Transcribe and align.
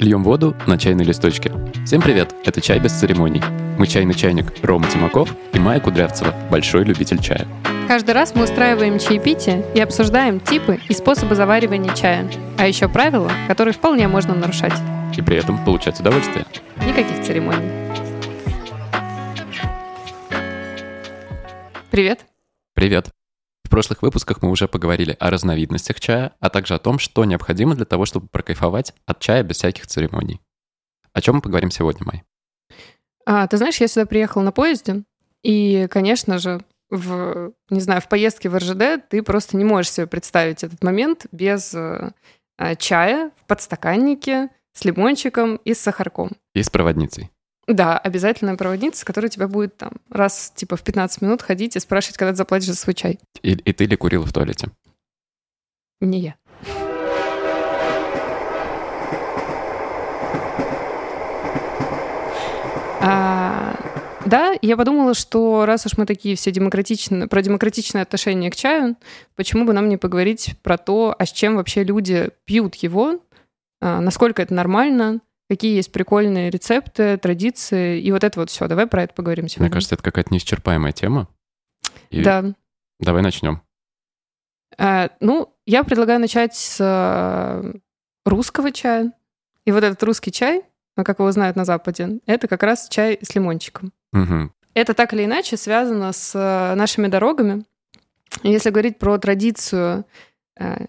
Льем 0.00 0.24
воду 0.24 0.56
на 0.66 0.78
чайной 0.78 1.04
листочке. 1.04 1.52
Всем 1.84 2.00
привет, 2.00 2.34
это 2.46 2.62
«Чай 2.62 2.80
без 2.80 2.98
церемоний». 2.98 3.42
Мы 3.76 3.86
чайный 3.86 4.14
чайник 4.14 4.46
Рома 4.62 4.88
Тимаков 4.88 5.36
и 5.52 5.58
Майя 5.58 5.78
Кудрявцева, 5.78 6.34
большой 6.50 6.84
любитель 6.84 7.20
чая. 7.20 7.46
Каждый 7.86 8.12
раз 8.12 8.34
мы 8.34 8.44
устраиваем 8.44 8.98
чаепитие 8.98 9.62
и 9.74 9.80
обсуждаем 9.80 10.40
типы 10.40 10.80
и 10.88 10.94
способы 10.94 11.34
заваривания 11.34 11.94
чая, 11.94 12.26
а 12.56 12.66
еще 12.66 12.88
правила, 12.88 13.30
которые 13.46 13.74
вполне 13.74 14.08
можно 14.08 14.34
нарушать. 14.34 14.72
И 15.18 15.20
при 15.20 15.36
этом 15.36 15.62
получать 15.66 16.00
удовольствие. 16.00 16.46
Никаких 16.86 17.22
церемоний. 17.22 17.68
Привет. 21.90 22.20
Привет. 22.72 23.10
В 23.70 23.72
прошлых 23.72 24.02
выпусках 24.02 24.42
мы 24.42 24.50
уже 24.50 24.66
поговорили 24.66 25.16
о 25.20 25.30
разновидностях 25.30 26.00
чая, 26.00 26.32
а 26.40 26.50
также 26.50 26.74
о 26.74 26.80
том, 26.80 26.98
что 26.98 27.24
необходимо 27.24 27.76
для 27.76 27.84
того, 27.84 28.04
чтобы 28.04 28.26
прокайфовать 28.26 28.92
от 29.06 29.20
чая 29.20 29.44
без 29.44 29.58
всяких 29.58 29.86
церемоний. 29.86 30.40
О 31.12 31.20
чем 31.20 31.36
мы 31.36 31.40
поговорим 31.40 31.70
сегодня, 31.70 32.04
Май? 32.04 32.24
А, 33.24 33.46
ты 33.46 33.58
знаешь, 33.58 33.76
я 33.76 33.86
сюда 33.86 34.06
приехала 34.06 34.42
на 34.42 34.50
поезде, 34.50 35.04
и, 35.44 35.86
конечно 35.88 36.38
же, 36.38 36.62
в, 36.90 37.52
не 37.70 37.78
знаю, 37.78 38.00
в 38.00 38.08
поездке 38.08 38.48
в 38.48 38.58
РЖД 38.58 39.08
ты 39.08 39.22
просто 39.22 39.56
не 39.56 39.62
можешь 39.62 39.92
себе 39.92 40.08
представить 40.08 40.64
этот 40.64 40.82
момент 40.82 41.26
без 41.30 41.72
э, 41.72 42.10
чая 42.76 43.30
в 43.36 43.46
подстаканнике 43.46 44.48
с 44.72 44.84
лимончиком 44.84 45.60
и 45.64 45.74
с 45.74 45.78
сахарком. 45.78 46.32
И 46.54 46.62
с 46.64 46.70
проводницей. 46.70 47.30
Да, 47.66 47.98
обязательная 47.98 48.56
проводница, 48.56 49.04
которая 49.04 49.30
тебя 49.30 49.46
будет 49.46 49.76
там 49.76 49.92
раз 50.10 50.52
типа 50.54 50.76
в 50.76 50.82
15 50.82 51.22
минут 51.22 51.42
ходить 51.42 51.76
и 51.76 51.80
спрашивать, 51.80 52.16
когда 52.16 52.32
ты 52.32 52.36
заплатишь 52.36 52.68
за 52.68 52.76
свой 52.76 52.94
чай. 52.94 53.18
И, 53.42 53.52
и 53.52 53.72
ты 53.72 53.84
ли 53.84 53.96
курила 53.96 54.26
в 54.26 54.32
туалете? 54.32 54.68
Не 56.00 56.20
я. 56.20 56.36
А, 63.02 63.74
да, 64.26 64.54
я 64.60 64.76
подумала, 64.76 65.14
что 65.14 65.64
раз 65.64 65.86
уж 65.86 65.96
мы 65.96 66.04
такие 66.06 66.36
все 66.36 66.50
демократичные, 66.50 67.26
про 67.28 67.40
демократичное 67.40 68.02
отношение 68.02 68.50
к 68.50 68.56
чаю, 68.56 68.96
почему 69.36 69.64
бы 69.64 69.72
нам 69.72 69.88
не 69.88 69.96
поговорить 69.96 70.54
про 70.62 70.76
то, 70.76 71.14
а 71.18 71.24
с 71.24 71.32
чем 71.32 71.56
вообще 71.56 71.82
люди 71.82 72.30
пьют 72.44 72.74
его, 72.76 73.20
а, 73.80 74.00
насколько 74.00 74.42
это 74.42 74.52
нормально, 74.52 75.20
какие 75.50 75.74
есть 75.74 75.90
прикольные 75.90 76.48
рецепты, 76.48 77.16
традиции, 77.16 78.00
и 78.00 78.12
вот 78.12 78.22
это 78.22 78.38
вот 78.38 78.50
все. 78.50 78.68
Давай 78.68 78.86
про 78.86 79.02
это 79.02 79.14
поговорим 79.14 79.48
сегодня. 79.48 79.64
Мне 79.64 79.72
кажется, 79.72 79.96
это 79.96 80.04
какая-то 80.04 80.32
неисчерпаемая 80.32 80.92
тема. 80.92 81.26
И 82.10 82.22
да. 82.22 82.54
Давай 83.00 83.20
начнем. 83.20 83.60
А, 84.78 85.10
ну, 85.18 85.52
я 85.66 85.82
предлагаю 85.82 86.20
начать 86.20 86.54
с 86.54 86.78
а, 86.80 87.64
русского 88.24 88.70
чая. 88.70 89.12
И 89.64 89.72
вот 89.72 89.82
этот 89.82 90.00
русский 90.04 90.30
чай, 90.30 90.62
ну, 90.96 91.02
как 91.02 91.18
его 91.18 91.32
знают 91.32 91.56
на 91.56 91.64
Западе, 91.64 92.20
это 92.26 92.46
как 92.46 92.62
раз 92.62 92.88
чай 92.88 93.18
с 93.20 93.34
лимончиком. 93.34 93.92
Угу. 94.12 94.52
Это 94.74 94.94
так 94.94 95.12
или 95.14 95.24
иначе 95.24 95.56
связано 95.56 96.12
с 96.12 96.30
а, 96.36 96.76
нашими 96.76 97.08
дорогами. 97.08 97.64
Если 98.44 98.70
говорить 98.70 99.00
про 99.00 99.18
традицию 99.18 100.06
а, 100.56 100.86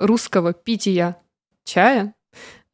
русского 0.00 0.52
питья 0.52 1.16
чая, 1.62 2.12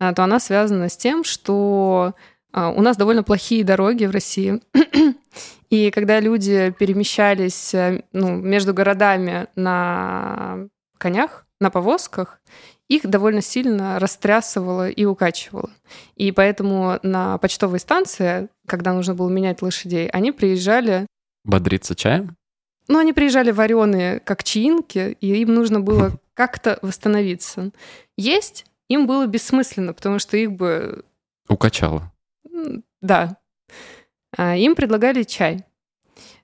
то 0.00 0.24
она 0.24 0.40
связана 0.40 0.88
с 0.88 0.96
тем, 0.96 1.24
что 1.24 2.14
а, 2.52 2.70
у 2.70 2.80
нас 2.80 2.96
довольно 2.96 3.22
плохие 3.22 3.64
дороги 3.64 4.06
в 4.06 4.10
России. 4.10 4.60
И 5.70 5.90
когда 5.90 6.18
люди 6.18 6.74
перемещались 6.78 7.74
э, 7.74 8.02
ну, 8.12 8.36
между 8.36 8.74
городами 8.74 9.46
на 9.54 10.68
конях, 10.98 11.46
на 11.60 11.70
повозках, 11.70 12.40
их 12.88 13.06
довольно 13.06 13.40
сильно 13.40 14.00
растрясывало 14.00 14.88
и 14.88 15.04
укачивало. 15.04 15.70
И 16.16 16.32
поэтому 16.32 16.98
на 17.04 17.38
почтовой 17.38 17.78
станции, 17.78 18.48
когда 18.66 18.92
нужно 18.92 19.14
было 19.14 19.28
менять 19.28 19.62
лошадей, 19.62 20.08
они 20.08 20.32
приезжали... 20.32 21.06
Бодриться 21.44 21.94
чаем? 21.94 22.36
Ну, 22.88 22.98
они 22.98 23.12
приезжали 23.12 23.52
вареные, 23.52 24.18
как 24.18 24.42
чаинки, 24.42 25.16
и 25.20 25.26
им 25.40 25.54
нужно 25.54 25.80
было 25.80 26.12
как-то 26.34 26.80
восстановиться. 26.82 27.70
Есть 28.16 28.66
им 28.90 29.06
было 29.06 29.26
бессмысленно, 29.26 29.94
потому 29.94 30.18
что 30.18 30.36
их 30.36 30.52
бы... 30.52 31.04
Укачало. 31.48 32.12
Да. 33.00 33.38
А, 34.36 34.56
им 34.56 34.74
предлагали 34.74 35.22
чай. 35.22 35.64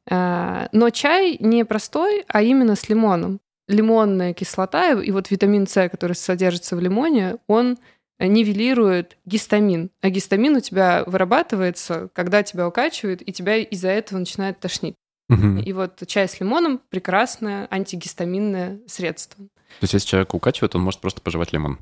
А, 0.09 0.69
но 0.71 0.91
чай 0.91 1.37
не 1.41 1.65
простой, 1.65 2.25
а 2.29 2.43
именно 2.43 2.77
с 2.77 2.89
лимоном. 2.89 3.41
Лимонная 3.69 4.33
кислота 4.33 4.93
и 4.93 5.11
вот 5.11 5.31
витамин 5.31 5.67
С, 5.67 5.89
который 5.89 6.13
содержится 6.13 6.77
в 6.77 6.81
лимоне, 6.81 7.39
он 7.49 7.79
нивелирует 8.21 9.19
гистамин. 9.25 9.91
А 10.01 10.09
гистамин 10.09 10.55
у 10.55 10.61
тебя 10.61 11.03
вырабатывается, 11.05 12.09
когда 12.15 12.45
тебя 12.45 12.69
укачивают, 12.69 13.23
и 13.23 13.33
тебя 13.33 13.57
из-за 13.57 13.89
этого 13.89 14.21
начинает 14.21 14.61
тошнить. 14.61 14.95
Угу. 15.29 15.63
И 15.67 15.73
вот 15.73 16.01
чай 16.07 16.29
с 16.29 16.39
лимоном– 16.39 16.81
прекрасное 16.91 17.67
антигистаминное 17.73 18.79
средство. 18.87 19.45
То 19.45 19.83
есть 19.83 19.95
если 19.95 20.07
человека 20.07 20.37
укачивает, 20.37 20.77
он 20.77 20.83
может 20.83 21.01
просто 21.01 21.21
пожевать 21.21 21.53
лимон? 21.53 21.81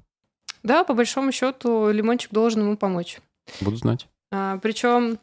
Да, 0.65 0.83
по 0.83 0.95
большому 0.95 1.31
счету 1.31 1.91
лимончик 1.91 2.33
должен 2.33 2.63
ему 2.63 2.77
помочь. 2.77 3.21
Буду 3.61 3.77
знать. 3.77 4.09
А, 4.33 4.59
причем 4.59 5.19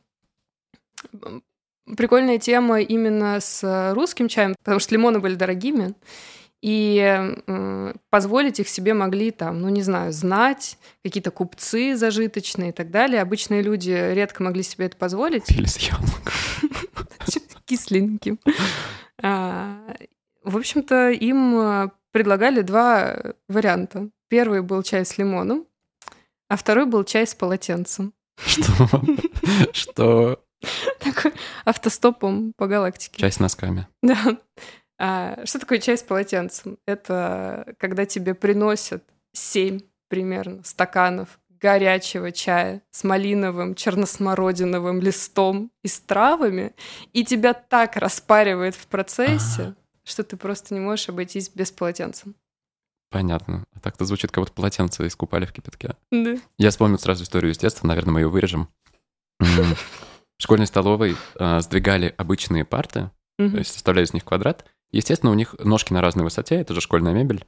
прикольная 1.97 2.37
тема 2.37 2.79
именно 2.79 3.39
с 3.41 3.93
русским 3.93 4.27
чаем, 4.27 4.55
потому 4.63 4.79
что 4.79 4.93
лимоны 4.93 5.19
были 5.19 5.33
дорогими, 5.33 5.95
и 6.61 7.33
э, 7.47 7.93
позволить 8.11 8.59
их 8.59 8.69
себе 8.69 8.93
могли 8.93 9.31
там, 9.31 9.61
ну 9.61 9.69
не 9.69 9.81
знаю, 9.81 10.13
знать, 10.13 10.77
какие-то 11.03 11.31
купцы 11.31 11.95
зажиточные 11.95 12.69
и 12.69 12.71
так 12.71 12.91
далее. 12.91 13.19
Обычные 13.19 13.63
люди 13.63 13.89
редко 13.89 14.43
могли 14.43 14.61
себе 14.61 14.85
это 14.85 14.95
позволить. 14.95 15.49
Или 15.49 15.65
с 15.65 15.77
яблоком. 15.77 16.33
Кисленьким. 17.65 18.39
А, 19.23 19.75
в 20.43 20.55
общем-то, 20.55 21.09
им 21.09 21.91
предлагали 22.11 22.61
два 22.61 23.17
варианта. 23.47 24.09
Первый 24.29 24.61
был 24.61 24.83
чай 24.83 25.05
с 25.05 25.17
лимоном, 25.17 25.65
а 26.49 26.55
второй 26.55 26.85
был 26.85 27.03
чай 27.03 27.25
с 27.27 27.35
полотенцем. 27.35 28.13
Что? 28.37 28.89
Что? 29.73 30.43
Такой 30.99 31.33
автостопом 31.65 32.53
по 32.55 32.67
галактике. 32.67 33.19
Чай 33.19 33.31
с 33.31 33.39
носками. 33.39 33.87
Да. 34.03 34.37
А, 34.99 35.43
что 35.45 35.57
такое 35.57 35.79
чай 35.79 35.97
с 35.97 36.03
полотенцем? 36.03 36.77
Это 36.85 37.73
когда 37.79 38.05
тебе 38.05 38.35
приносят 38.35 39.03
семь 39.33 39.79
примерно 40.09 40.63
стаканов 40.63 41.39
горячего 41.61 42.31
чая 42.31 42.81
с 42.91 43.03
малиновым 43.03 43.75
черносмородиновым 43.75 44.99
листом 44.99 45.71
и 45.83 45.87
с 45.87 45.99
травами, 45.99 46.73
и 47.13 47.23
тебя 47.23 47.53
так 47.53 47.95
распаривает 47.95 48.75
в 48.75 48.87
процессе, 48.87 49.61
ага. 49.61 49.75
Что 50.11 50.23
ты 50.23 50.37
просто 50.37 50.73
не 50.73 50.79
можешь 50.79 51.09
обойтись 51.09 51.49
без 51.49 51.71
полотенца. 51.71 52.27
Понятно. 53.09 53.65
А 53.73 53.79
так-то 53.79 54.05
звучит, 54.05 54.31
как 54.31 54.43
будто 54.43 54.53
полотенце 54.53 55.05
искупали 55.07 55.45
в 55.45 55.51
кипятке. 55.51 55.95
Да. 56.11 56.37
Я 56.57 56.69
вспомнил 56.69 56.97
сразу 56.97 57.23
историю 57.23 57.51
из 57.51 57.57
детства, 57.57 57.87
наверное, 57.87 58.13
мы 58.13 58.19
ее 58.21 58.29
вырежем. 58.29 58.69
В 59.39 60.43
школьной 60.43 60.65
столовой 60.65 61.15
а, 61.37 61.59
сдвигали 61.59 62.15
обычные 62.17 62.65
парты, 62.65 63.11
то 63.37 63.57
есть 63.57 63.73
составляли 63.73 64.05
из 64.05 64.13
них 64.13 64.25
квадрат. 64.25 64.65
Естественно, 64.91 65.31
у 65.31 65.35
них 65.35 65.55
ножки 65.59 65.93
на 65.93 66.01
разной 66.01 66.23
высоте, 66.23 66.55
это 66.55 66.73
же 66.73 66.81
школьная 66.81 67.13
мебель. 67.13 67.45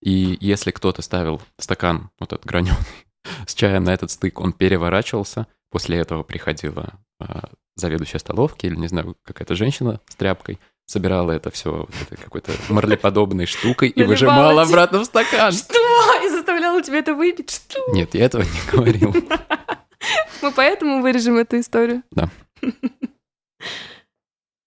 И 0.00 0.36
если 0.40 0.70
кто-то 0.70 1.02
ставил 1.02 1.42
стакан, 1.58 2.10
вот 2.18 2.32
этот 2.32 2.46
граненый, 2.46 2.76
с 3.46 3.54
чаем 3.54 3.84
на 3.84 3.94
этот 3.94 4.10
стык, 4.10 4.40
он 4.40 4.52
переворачивался. 4.52 5.46
После 5.70 5.98
этого 5.98 6.22
приходила 6.22 6.94
а, 7.18 7.50
заведующая 7.74 8.20
столовки 8.20 8.66
или, 8.66 8.76
не 8.76 8.88
знаю, 8.88 9.16
какая-то 9.24 9.54
женщина 9.54 10.00
с 10.08 10.14
тряпкой, 10.16 10.58
собирала 10.86 11.32
это 11.32 11.50
все 11.50 11.70
вот 11.72 11.90
какой-то 12.22 12.52
марлеподобной 12.68 13.46
штукой 13.46 13.88
и 13.88 14.02
выжимала 14.04 14.62
обратно 14.62 15.00
в 15.00 15.04
стакан. 15.04 15.52
Что? 15.52 16.24
И 16.24 16.28
заставляла 16.28 16.82
тебя 16.82 16.98
это 16.98 17.14
выпить? 17.14 17.50
Что? 17.50 17.80
Нет, 17.92 18.14
я 18.14 18.24
этого 18.24 18.42
не 18.42 18.70
говорил. 18.72 19.14
Мы 20.42 20.52
поэтому 20.52 21.02
вырежем 21.02 21.36
эту 21.36 21.58
историю? 21.60 22.02
Да. 22.12 22.30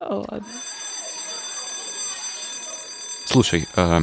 Ладно. 0.02 0.46
Слушай, 3.26 3.68
а, 3.76 4.02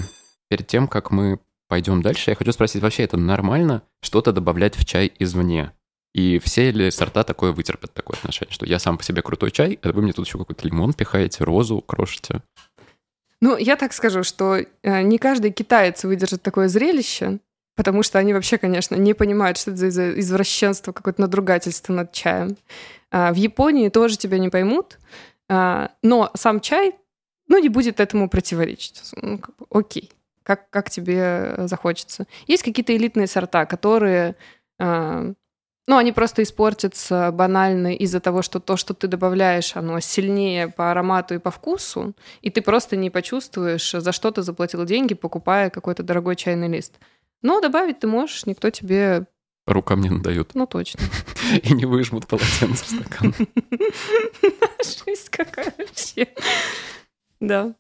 перед 0.48 0.66
тем, 0.66 0.86
как 0.88 1.10
мы 1.10 1.40
пойдем 1.69 2.00
дальше, 2.00 2.30
я 2.30 2.36
хочу 2.36 2.52
спросить, 2.52 2.80
вообще 2.80 3.02
это 3.02 3.16
нормально 3.16 3.82
что-то 4.00 4.32
добавлять 4.32 4.76
в 4.76 4.84
чай 4.84 5.12
извне? 5.19 5.72
И 6.16 6.38
все 6.38 6.70
ли 6.70 6.90
сорта 6.90 7.24
такое 7.24 7.52
вытерпят, 7.52 7.92
такое 7.92 8.16
отношение, 8.16 8.50
что 8.50 8.64
я 8.64 8.78
сам 8.78 8.96
по 8.96 9.04
себе 9.04 9.20
крутой 9.20 9.50
чай, 9.50 9.78
а 9.82 9.92
вы 9.92 10.00
мне 10.00 10.14
тут 10.14 10.26
еще 10.26 10.38
какой-то 10.38 10.66
лимон 10.66 10.94
пихаете, 10.94 11.44
розу 11.44 11.82
крошите? 11.82 12.40
Ну, 13.42 13.58
я 13.58 13.76
так 13.76 13.92
скажу, 13.92 14.22
что 14.22 14.56
э, 14.56 15.02
не 15.02 15.18
каждый 15.18 15.50
китаец 15.50 16.04
выдержит 16.04 16.40
такое 16.40 16.68
зрелище, 16.68 17.40
потому 17.74 18.02
что 18.02 18.18
они 18.18 18.32
вообще, 18.32 18.56
конечно, 18.56 18.94
не 18.94 19.12
понимают, 19.12 19.58
что 19.58 19.72
это 19.72 19.90
за 19.90 20.18
извращенство, 20.18 20.92
какое-то 20.92 21.20
надругательство 21.20 21.92
над 21.92 22.12
чаем. 22.12 22.56
А, 23.10 23.30
в 23.34 23.36
Японии 23.36 23.90
тоже 23.90 24.16
тебя 24.16 24.38
не 24.38 24.48
поймут, 24.48 24.98
а, 25.50 25.90
но 26.00 26.30
сам 26.32 26.62
чай, 26.62 26.94
ну, 27.46 27.58
не 27.58 27.69
будет 27.69 28.00
этому 28.00 28.30
противоречить. 28.30 29.02
Ну, 29.20 29.36
как 29.36 29.54
бы, 29.56 29.66
окей, 29.69 30.10
как, 30.44 30.70
как 30.70 30.88
тебе 30.88 31.56
захочется. 31.66 32.26
Есть 32.46 32.62
какие-то 32.62 32.96
элитные 32.96 33.26
сорта, 33.26 33.66
которые 33.66 34.34
а, 34.78 35.34
Ну, 35.88 35.96
они 35.96 36.12
просто 36.12 36.42
испортятся 36.42 37.30
банально 37.32 37.94
из-за 37.94 38.18
того, 38.18 38.42
что 38.42 38.58
то, 38.58 38.76
что 38.76 38.92
ты 38.92 39.06
добавляешь, 39.06 39.76
оно 39.76 40.00
сильнее 40.00 40.68
по 40.68 40.90
аромату 40.90 41.34
и 41.34 41.38
по 41.38 41.52
вкусу, 41.52 42.14
и 42.42 42.50
ты 42.50 42.60
просто 42.60 42.96
не 42.96 43.08
почувствуешь, 43.08 43.92
за 43.92 44.10
что 44.10 44.32
ты 44.32 44.42
заплатил 44.42 44.84
деньги, 44.84 45.14
покупая 45.14 45.70
какой-то 45.70 46.02
дорогой 46.02 46.34
чайный 46.34 46.68
лист. 46.68 46.94
Но 47.42 47.60
добавить 47.60 48.00
ты 48.00 48.08
можешь, 48.08 48.46
никто 48.46 48.70
тебе... 48.70 49.26
Рукам 49.66 50.00
не 50.00 50.10
надают. 50.10 50.54
Ну, 50.54 50.66
точно. 50.66 51.00
И 51.62 51.72
не 51.72 51.86
выжмут 51.86 52.26
полотенце 52.26 52.84
в 52.84 52.88
стакан. 52.88 53.34
Жесть 55.06 55.28
какая 55.30 55.72
вообще. 55.78 56.28
Да. 57.40 57.74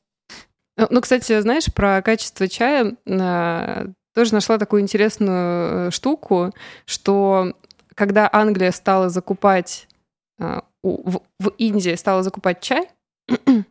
Ну, 0.90 1.00
кстати, 1.00 1.40
знаешь, 1.40 1.72
про 1.72 2.02
качество 2.02 2.48
чая 2.48 2.96
а, 3.08 3.86
тоже 4.14 4.34
нашла 4.34 4.58
такую 4.58 4.82
интересную 4.82 5.88
э, 5.88 5.90
штуку, 5.90 6.52
что 6.86 7.54
когда 7.96 8.28
Англия 8.30 8.70
стала 8.70 9.08
закупать, 9.08 9.88
а, 10.38 10.62
в, 10.82 11.22
в 11.40 11.48
Индии 11.58 11.96
стала 11.96 12.22
закупать 12.22 12.60
чай, 12.60 12.88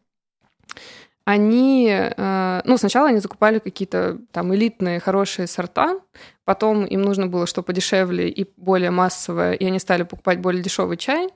они, 1.25 1.89
э, 1.89 2.62
ну, 2.66 2.77
сначала 2.77 3.10
они 3.10 3.19
закупали 3.19 3.60
какие-то 3.60 4.19
там 4.31 4.54
элитные 4.54 5.00
хорошие 5.00 5.48
сорта, 5.48 6.00
потом 6.44 6.86
им 6.86 7.04
нужно 7.04 7.27
было 7.27 7.48
что 7.48 7.63
подешевле 7.63 8.30
и 8.30 8.50
более 8.57 8.92
массовое, 8.92 9.54
и 9.54 9.66
они 9.66 9.80
стали 9.80 10.04
покупать 10.04 10.39
более 10.39 10.62
дешевый 10.62 10.98
чай. 10.98 11.30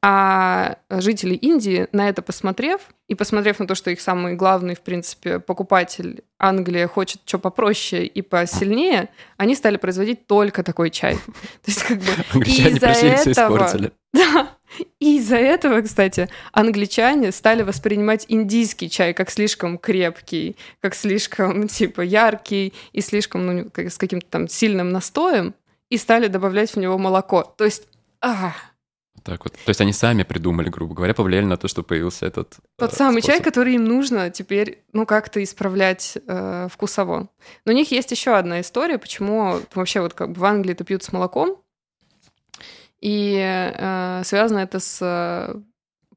А 0.00 0.76
жители 0.90 1.34
Индии, 1.34 1.88
на 1.90 2.08
это 2.08 2.22
посмотрев, 2.22 2.82
и 3.08 3.16
посмотрев 3.16 3.58
на 3.58 3.66
то, 3.66 3.74
что 3.74 3.90
их 3.90 4.00
самый 4.00 4.34
главный, 4.34 4.76
в 4.76 4.80
принципе, 4.82 5.40
покупатель 5.40 6.22
Англия 6.38 6.86
хочет 6.86 7.22
что 7.26 7.40
попроще 7.40 8.06
и 8.06 8.22
посильнее, 8.22 9.08
они 9.36 9.56
стали 9.56 9.76
производить 9.76 10.26
только 10.28 10.62
такой 10.62 10.90
чай. 10.90 11.14
То 11.64 11.66
есть 11.66 11.82
как 11.82 11.98
бы 11.98 12.44
из-за 12.44 12.86
этого... 13.30 13.90
Да, 14.10 14.56
и 15.00 15.18
из-за 15.18 15.36
этого, 15.36 15.82
кстати, 15.82 16.30
англичане 16.52 17.30
стали 17.30 17.62
воспринимать 17.62 18.24
индийский 18.28 18.88
чай 18.88 19.12
как 19.12 19.30
слишком 19.30 19.76
крепкий, 19.76 20.56
как 20.80 20.94
слишком, 20.94 21.68
типа, 21.68 22.00
яркий 22.00 22.72
и 22.92 23.00
слишком, 23.00 23.46
ну, 23.46 23.70
с 23.76 23.98
каким-то 23.98 24.26
там 24.30 24.48
сильным 24.48 24.90
настоем, 24.90 25.54
и 25.90 25.98
стали 25.98 26.28
добавлять 26.28 26.70
в 26.70 26.76
него 26.76 26.96
молоко. 26.96 27.42
То 27.42 27.64
есть, 27.64 27.86
а, 28.20 28.54
так 29.22 29.44
вот. 29.44 29.52
То 29.52 29.68
есть 29.68 29.80
они 29.80 29.92
сами 29.92 30.22
придумали, 30.22 30.68
грубо 30.68 30.94
говоря, 30.94 31.14
повлияли 31.14 31.44
на 31.44 31.56
то, 31.56 31.68
что 31.68 31.82
появился 31.82 32.26
этот 32.26 32.56
Тот 32.76 32.92
э, 32.92 32.96
самый 32.96 33.22
способ. 33.22 33.36
чай, 33.36 33.44
который 33.44 33.74
им 33.74 33.84
нужно 33.84 34.30
теперь, 34.30 34.84
ну, 34.92 35.06
как-то 35.06 35.42
исправлять 35.42 36.18
э, 36.26 36.68
вкусово. 36.70 37.28
Но 37.64 37.72
у 37.72 37.74
них 37.74 37.90
есть 37.90 38.10
еще 38.10 38.36
одна 38.36 38.60
история, 38.60 38.98
почему 38.98 39.60
вообще 39.74 40.00
вот 40.00 40.14
как 40.14 40.32
бы 40.32 40.40
в 40.40 40.44
Англии 40.44 40.72
это 40.72 40.84
пьют 40.84 41.02
с 41.02 41.12
молоком. 41.12 41.56
И 43.00 43.36
э, 43.38 44.22
связано 44.24 44.58
это 44.58 44.80
с 44.80 44.98
э, 45.00 45.60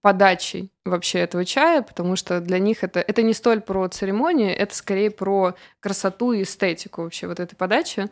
подачей 0.02 0.72
вообще 0.84 1.20
этого 1.20 1.46
чая, 1.46 1.82
потому 1.84 2.16
что 2.16 2.40
для 2.40 2.58
них 2.60 2.84
это, 2.84 3.00
это 3.00 3.22
не 3.22 3.34
столь 3.34 3.62
про 3.62 3.88
церемонию, 3.88 4.56
это 4.58 4.76
скорее 4.76 5.12
про 5.12 5.56
красоту 5.80 6.32
и 6.32 6.44
эстетику 6.44 7.04
вообще 7.04 7.28
вот 7.28 7.40
этой 7.40 7.56
подачи 7.56 8.10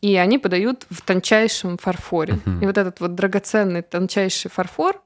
и 0.00 0.16
они 0.16 0.38
подают 0.38 0.86
в 0.90 1.02
тончайшем 1.02 1.78
фарфоре. 1.78 2.34
Uh-huh. 2.34 2.62
И 2.62 2.66
вот 2.66 2.78
этот 2.78 3.00
вот 3.00 3.14
драгоценный 3.14 3.82
тончайший 3.82 4.50
фарфор, 4.50 5.02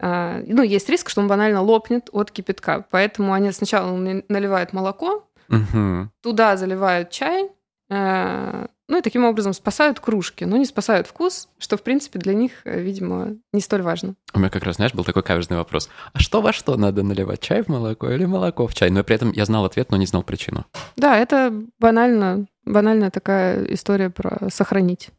э, 0.00 0.44
ну, 0.46 0.62
есть 0.62 0.88
риск, 0.88 1.08
что 1.08 1.20
он 1.20 1.28
банально 1.28 1.62
лопнет 1.62 2.08
от 2.12 2.30
кипятка. 2.30 2.84
Поэтому 2.90 3.32
они 3.32 3.52
сначала 3.52 3.96
наливают 3.96 4.72
молоко, 4.72 5.28
uh-huh. 5.48 6.08
туда 6.22 6.56
заливают 6.56 7.10
чай, 7.10 7.50
э, 7.88 8.66
ну 8.88 8.98
и 8.98 9.02
таким 9.02 9.24
образом 9.24 9.52
спасают 9.52 10.00
кружки, 10.00 10.44
но 10.44 10.56
не 10.56 10.66
спасают 10.66 11.06
вкус, 11.06 11.48
что, 11.58 11.76
в 11.76 11.82
принципе, 11.82 12.18
для 12.18 12.34
них, 12.34 12.52
э, 12.64 12.80
видимо, 12.80 13.36
не 13.52 13.60
столь 13.60 13.82
важно. 13.82 14.14
У 14.34 14.38
меня 14.38 14.50
как 14.50 14.64
раз, 14.64 14.76
знаешь, 14.76 14.92
был 14.92 15.04
такой 15.04 15.22
каверзный 15.22 15.56
вопрос. 15.56 15.88
А 16.12 16.18
что 16.18 16.42
во 16.42 16.52
что 16.52 16.76
надо 16.76 17.02
наливать? 17.02 17.40
Чай 17.40 17.62
в 17.62 17.68
молоко 17.68 18.10
или 18.10 18.24
молоко 18.24 18.66
в 18.66 18.74
чай? 18.74 18.90
Но 18.90 19.04
при 19.04 19.16
этом 19.16 19.32
я 19.32 19.44
знал 19.44 19.64
ответ, 19.64 19.90
но 19.90 19.96
не 19.96 20.06
знал 20.06 20.22
причину. 20.22 20.66
Да, 20.96 21.16
это 21.16 21.52
банально, 21.78 22.46
банальная 22.64 23.10
такая 23.10 23.64
история 23.72 24.10
про 24.10 24.50
сохранить 24.50 25.10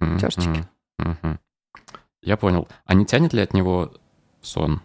mm-hmm. 0.00 0.20
чашечки. 0.20 0.68
Mm-hmm. 1.00 1.38
Я 2.22 2.36
понял. 2.36 2.68
А 2.86 2.94
не 2.94 3.04
тянет 3.04 3.32
ли 3.32 3.42
от 3.42 3.52
него 3.52 3.92
сон? 4.40 4.80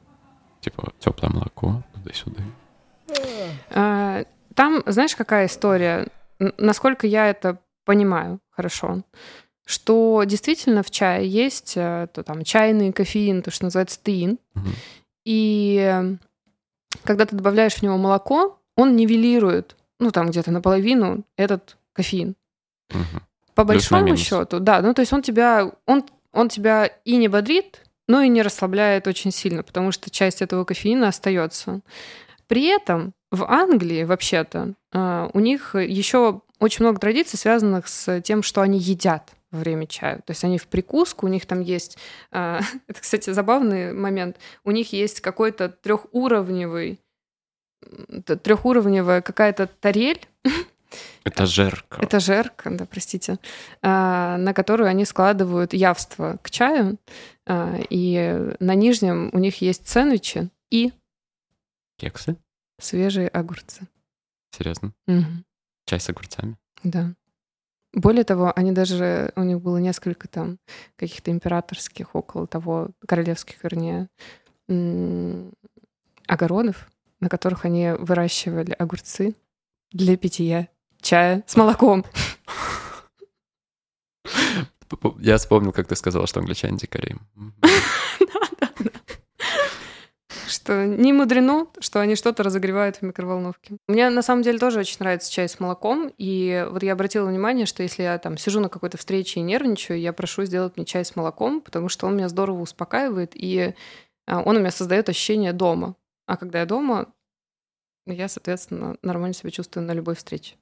Типа 0.62 0.92
теплое 1.00 1.32
молоко 1.32 1.84
туда-сюда? 1.94 2.42
А, 3.70 4.26
там, 4.56 4.84
знаешь, 4.86 5.16
какая 5.16 5.46
история? 5.46 6.08
Насколько 6.58 7.08
я 7.08 7.30
это 7.30 7.60
понимаю 7.90 8.40
хорошо, 8.52 9.02
что 9.66 10.22
действительно 10.24 10.84
в 10.84 10.92
чае 10.92 11.28
есть 11.28 11.74
э, 11.76 12.08
то, 12.14 12.22
там, 12.22 12.44
чайный 12.44 12.94
кофеин, 12.94 13.42
то, 13.42 13.50
что 13.50 13.64
называется 13.64 14.00
теин. 14.04 14.38
Угу. 14.54 14.68
И 15.26 16.16
когда 17.04 17.26
ты 17.26 17.36
добавляешь 17.36 17.74
в 17.74 17.82
него 17.82 17.98
молоко, 17.98 18.60
он 18.76 18.96
нивелирует, 18.96 19.76
ну, 20.00 20.12
там 20.12 20.30
где-то 20.30 20.52
наполовину 20.52 21.24
этот 21.36 21.78
кофеин. 21.94 22.36
Угу. 22.92 23.22
По 23.56 23.64
большому 23.64 24.16
счету, 24.18 24.60
да. 24.60 24.84
Ну, 24.84 24.94
то 24.94 25.02
есть 25.02 25.12
он 25.12 25.24
тебя, 25.24 25.72
он, 25.88 26.06
он 26.32 26.50
тебя 26.50 26.86
и 26.86 27.16
не 27.16 27.28
бодрит, 27.28 27.82
но 28.08 28.22
и 28.22 28.30
не 28.30 28.44
расслабляет 28.44 29.08
очень 29.08 29.32
сильно, 29.32 29.64
потому 29.64 29.92
что 29.92 30.12
часть 30.12 30.44
этого 30.44 30.64
кофеина 30.64 31.08
остается. 31.08 31.82
При 32.46 32.66
этом 32.66 33.14
в 33.32 33.46
Англии, 33.46 34.04
вообще-то, 34.04 34.76
э, 34.94 35.30
у 35.34 35.40
них 35.40 35.74
еще 35.74 36.42
очень 36.60 36.84
много 36.84 37.00
традиций, 37.00 37.40
связанных 37.40 37.88
с 37.88 38.22
тем, 38.22 38.44
что 38.44 38.62
они 38.62 38.80
едят 38.80 39.32
во 39.52 39.60
время 39.60 39.88
чая. 39.88 40.18
То 40.18 40.32
есть 40.32 40.44
они 40.44 40.58
в 40.58 40.68
прикуску, 40.68 41.26
у 41.26 41.30
них 41.30 41.46
там 41.46 41.62
есть... 41.62 41.98
Э, 42.32 42.60
это, 42.88 43.02
кстати, 43.02 43.32
забавный 43.32 43.94
момент. 43.94 44.38
У 44.64 44.72
них 44.72 44.94
есть 44.94 45.22
какой-то 45.22 45.70
трехуровневый 45.70 47.00
трехуровневая 48.44 49.22
какая-то 49.22 49.68
тарель. 49.68 50.22
Этажерка. 51.24 52.04
Этажерка, 52.04 52.70
да, 52.72 52.86
простите. 52.86 53.38
Э, 53.82 54.38
на 54.38 54.54
которую 54.54 54.90
они 54.90 55.06
складывают 55.06 55.74
явство 55.74 56.40
к 56.42 56.50
чаю. 56.50 56.98
Э, 57.46 57.82
и 57.90 58.56
на 58.60 58.76
нижнем 58.76 59.30
у 59.34 59.40
них 59.40 59.62
есть 59.62 59.88
сэндвичи 59.88 60.50
и... 60.70 60.92
Кексы? 61.98 62.38
Свежие 62.80 63.28
огурцы. 63.28 63.88
Серьезно? 64.52 64.94
Угу. 65.08 65.26
Чай 65.90 66.00
с 66.00 66.08
огурцами? 66.08 66.56
Да. 66.84 67.16
Более 67.94 68.24
того, 68.24 68.54
они 68.56 68.72
даже, 68.72 69.34
у 69.36 69.42
них 69.42 69.60
было 69.60 69.78
несколько 69.78 70.28
там 70.28 70.60
каких-то 70.98 71.32
императорских, 71.32 72.14
около 72.14 72.46
того, 72.46 72.90
королевских, 73.08 73.64
вернее, 73.64 74.08
огородов, 76.28 76.92
на 77.20 77.28
которых 77.28 77.66
они 77.66 77.94
выращивали 77.98 78.72
огурцы 78.74 79.36
для 79.92 80.16
питья 80.16 80.68
чая 81.02 81.44
с 81.48 81.56
молоком. 81.56 82.06
Я 85.18 85.38
вспомнил, 85.38 85.72
как 85.72 85.88
ты 85.88 85.96
сказала, 85.96 86.28
что 86.28 86.40
англичане 86.40 86.78
дикари. 86.78 87.16
Что 90.50 90.86
не 90.86 91.14
мудрено, 91.14 91.68
что 91.80 92.00
они 92.00 92.16
что-то 92.16 92.44
разогревают 92.44 92.98
в 92.98 93.02
микроволновке. 93.02 93.78
Мне 93.88 94.10
на 94.10 94.22
самом 94.22 94.42
деле 94.42 94.60
тоже 94.60 94.80
очень 94.80 94.98
нравится 95.00 95.32
чай 95.32 95.48
с 95.48 95.60
молоком, 95.60 96.12
и 96.18 96.68
вот 96.70 96.84
я 96.84 96.94
обратила 96.94 97.28
внимание, 97.28 97.66
что 97.66 97.84
если 97.84 98.04
я 98.04 98.18
там 98.18 98.38
сижу 98.38 98.60
на 98.60 98.70
какой-то 98.70 98.98
встрече 98.98 99.40
и 99.40 99.44
нервничаю, 99.44 100.00
я 100.00 100.14
прошу 100.14 100.44
сделать 100.46 100.76
мне 100.76 100.86
чай 100.86 101.06
с 101.06 101.16
молоком, 101.16 101.62
потому 101.62 101.90
что 101.90 102.08
он 102.08 102.18
меня 102.18 102.30
здорово 102.30 102.62
успокаивает, 102.62 103.32
и 103.36 103.74
а, 104.28 104.42
он 104.42 104.58
у 104.58 104.60
меня 104.60 104.72
создает 104.72 105.10
ощущение 105.10 105.54
дома. 105.54 105.96
А 106.28 106.38
когда 106.38 106.60
я 106.60 106.66
дома, 106.66 107.08
я, 108.06 108.28
соответственно, 108.28 108.98
нормально 109.02 109.34
себя 109.34 109.52
чувствую 109.52 109.86
на 109.86 109.92
любой 109.92 110.16
встрече. 110.16 110.56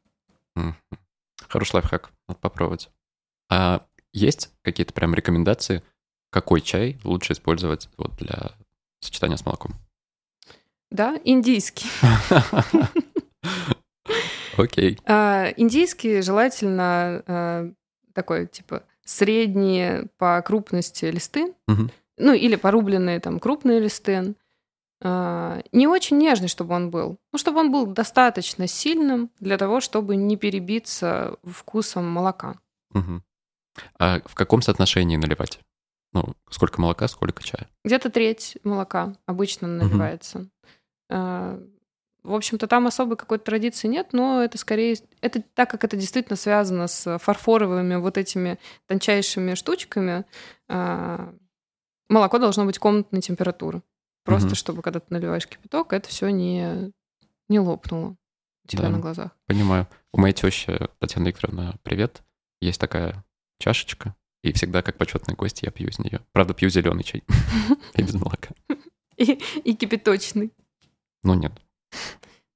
Хороший 1.48 1.76
лайфхак, 1.76 2.12
надо 2.28 2.40
попробовать. 2.40 2.90
А 3.50 3.86
есть 4.12 4.52
какие-то 4.64 4.94
прям 4.94 5.14
рекомендации, 5.14 5.84
какой 6.32 6.62
чай 6.62 7.00
лучше 7.04 7.34
использовать 7.34 7.90
вот 7.98 8.16
для 8.18 8.54
сочетания 9.08 9.38
с 9.38 9.46
молоком? 9.46 9.74
Да, 10.90 11.20
индийский. 11.24 11.90
Окей. 14.58 14.98
А, 15.06 15.48
индийский 15.58 16.22
желательно 16.22 17.24
а, 17.28 17.72
такой, 18.14 18.48
типа, 18.48 18.84
средние 19.04 20.08
по 20.18 20.42
крупности 20.42 21.06
листы, 21.06 21.54
ну, 22.20 22.34
или 22.34 22.56
порубленные 22.56 23.20
там 23.20 23.40
крупные 23.40 23.80
листы. 23.80 24.34
А, 25.02 25.62
не 25.72 25.88
очень 25.88 26.18
нежный, 26.18 26.48
чтобы 26.48 26.74
он 26.74 26.90
был. 26.90 27.18
Ну, 27.32 27.38
чтобы 27.38 27.60
он 27.60 27.72
был 27.72 27.86
достаточно 27.86 28.68
сильным 28.68 29.30
для 29.40 29.58
того, 29.58 29.80
чтобы 29.80 30.16
не 30.16 30.38
перебиться 30.38 31.38
вкусом 31.44 32.10
молока. 32.10 32.58
А 34.00 34.22
в 34.26 34.34
каком 34.34 34.64
соотношении 34.64 35.18
наливать? 35.18 35.60
Ну, 36.18 36.34
сколько 36.50 36.82
молока, 36.82 37.08
сколько 37.08 37.44
чая? 37.44 37.68
Где-то 37.84 38.10
треть 38.10 38.58
молока 38.64 39.16
обычно 39.28 39.68
наливается. 39.68 40.50
А, 41.10 41.62
в 42.24 42.34
общем-то, 42.34 42.66
там 42.68 42.88
особой 42.88 43.18
какой-то 43.18 43.46
традиции 43.46 43.88
нет, 43.88 44.14
но 44.14 44.42
это 44.42 44.58
скорее... 44.58 44.98
Это 45.22 45.44
так 45.54 45.70
как 45.70 45.84
это 45.84 45.96
действительно 45.96 46.36
связано 46.36 46.88
с 46.88 47.20
фарфоровыми 47.20 47.96
вот 47.96 48.18
этими 48.18 48.58
тончайшими 48.88 49.54
штучками, 49.54 50.26
а, 50.68 51.34
молоко 52.10 52.40
должно 52.40 52.66
быть 52.66 52.80
комнатной 52.80 53.22
температуры. 53.22 53.84
Просто 54.26 54.50
угу. 54.50 54.56
чтобы, 54.56 54.82
когда 54.82 55.00
ты 55.00 55.06
наливаешь 55.10 55.48
кипяток, 55.48 55.94
это 55.94 56.10
все 56.10 56.30
не, 56.30 56.92
не 57.48 57.60
лопнуло 57.60 58.18
у 58.66 58.68
тебя 58.68 58.84
да, 58.84 58.90
на 58.90 59.00
глазах. 59.00 59.32
Понимаю. 59.46 59.88
У 60.12 60.20
моей 60.20 60.34
тещи 60.34 60.80
Татьяна 61.00 61.28
Викторовна, 61.28 61.76
привет. 61.84 62.24
Есть 62.60 62.82
такая 62.82 63.24
чашечка, 63.60 64.16
и 64.44 64.54
всегда, 64.54 64.82
как 64.82 64.98
почетный 64.98 65.36
гость, 65.36 65.64
я 65.64 65.72
пью 65.72 65.90
из 65.90 66.00
нее. 66.00 66.22
Правда, 66.32 66.54
пью 66.54 66.70
зеленый 66.70 67.04
чай 67.04 67.24
и 67.96 68.02
без 68.02 68.14
молока. 68.14 68.50
И 69.18 69.74
кипяточный. 69.74 70.52
Ну, 71.24 71.34
нет. 71.34 71.52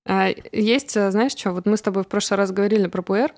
А, 0.06 0.30
есть, 0.52 0.96
а, 0.98 1.12
знаешь 1.12 1.34
что, 1.34 1.52
вот 1.52 1.66
мы 1.66 1.78
с 1.78 1.82
тобой 1.82 2.04
в 2.04 2.08
прошлый 2.08 2.38
раз 2.38 2.52
говорили 2.52 2.88
про 2.88 3.02
пуэр, 3.02 3.34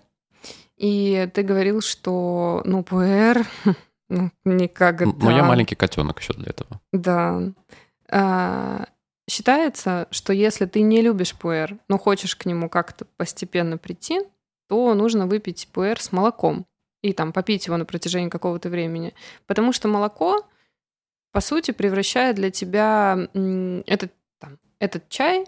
и 0.77 1.29
ты 1.33 1.43
говорил, 1.43 1.81
что, 1.81 2.61
ну, 2.65 2.83
пуэр, 2.83 3.45
ну, 4.09 4.31
никогда... 4.43 5.05
Ну, 5.05 5.29
я 5.29 5.43
маленький 5.43 5.75
котенок 5.75 6.19
еще 6.19 6.33
для 6.33 6.47
этого. 6.47 6.81
Да. 6.91 7.41
А, 8.09 8.87
считается, 9.29 10.07
что 10.11 10.33
если 10.33 10.65
ты 10.65 10.81
не 10.81 11.01
любишь 11.01 11.35
пуэр, 11.35 11.77
но 11.87 11.97
хочешь 11.97 12.35
к 12.35 12.45
нему 12.45 12.69
как-то 12.69 13.05
постепенно 13.17 13.77
прийти, 13.77 14.21
то 14.67 14.93
нужно 14.93 15.27
выпить 15.27 15.69
пуэр 15.71 16.01
с 16.01 16.11
молоком 16.11 16.65
и 17.03 17.13
там 17.13 17.33
попить 17.33 17.67
его 17.67 17.77
на 17.77 17.85
протяжении 17.85 18.29
какого-то 18.29 18.69
времени. 18.69 19.13
Потому 19.45 19.73
что 19.73 19.87
молоко, 19.87 20.47
по 21.31 21.41
сути, 21.41 21.71
превращает 21.71 22.37
для 22.37 22.49
тебя 22.49 23.29
этот, 23.85 24.13
там, 24.39 24.57
этот 24.79 25.09
чай 25.09 25.45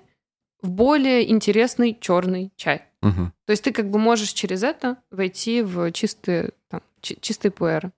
в 0.61 0.69
более 0.69 1.31
интересный 1.31 1.97
черный 1.99 2.51
чай. 2.57 2.83
Угу. 3.01 3.31
То 3.45 3.51
есть 3.51 3.63
ты 3.63 3.71
как 3.71 3.89
бы 3.89 3.97
можешь 3.97 4.33
через 4.33 4.63
это 4.63 4.97
войти 5.09 5.61
в 5.61 5.91
чистые, 5.93 6.51
там, 6.69 6.81
чистые 6.99 7.51
пуэры. 7.51 7.91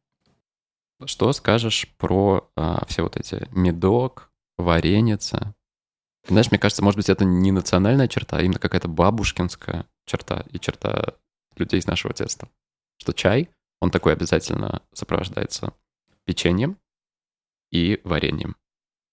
Что 1.05 1.31
скажешь 1.33 1.87
про 1.97 2.49
а, 2.55 2.85
все 2.87 3.03
вот 3.03 3.17
эти 3.17 3.47
медок, 3.51 4.31
вареница? 4.57 5.55
Знаешь, 6.27 6.51
мне 6.51 6.59
кажется, 6.59 6.83
может 6.83 6.97
быть, 6.97 7.09
это 7.09 7.25
не 7.25 7.51
национальная 7.51 8.07
черта, 8.07 8.37
а 8.37 8.41
именно 8.41 8.59
какая-то 8.59 8.87
бабушкинская 8.87 9.85
черта 10.05 10.45
и 10.51 10.59
черта 10.59 11.13
людей 11.55 11.79
из 11.79 11.87
нашего 11.87 12.13
детства 12.13 12.49
что 12.97 13.13
чай, 13.13 13.49
он 13.79 13.91
такой 13.91 14.13
обязательно 14.13 14.81
сопровождается 14.93 15.73
печеньем 16.25 16.77
и 17.71 18.01
вареньем. 18.03 18.55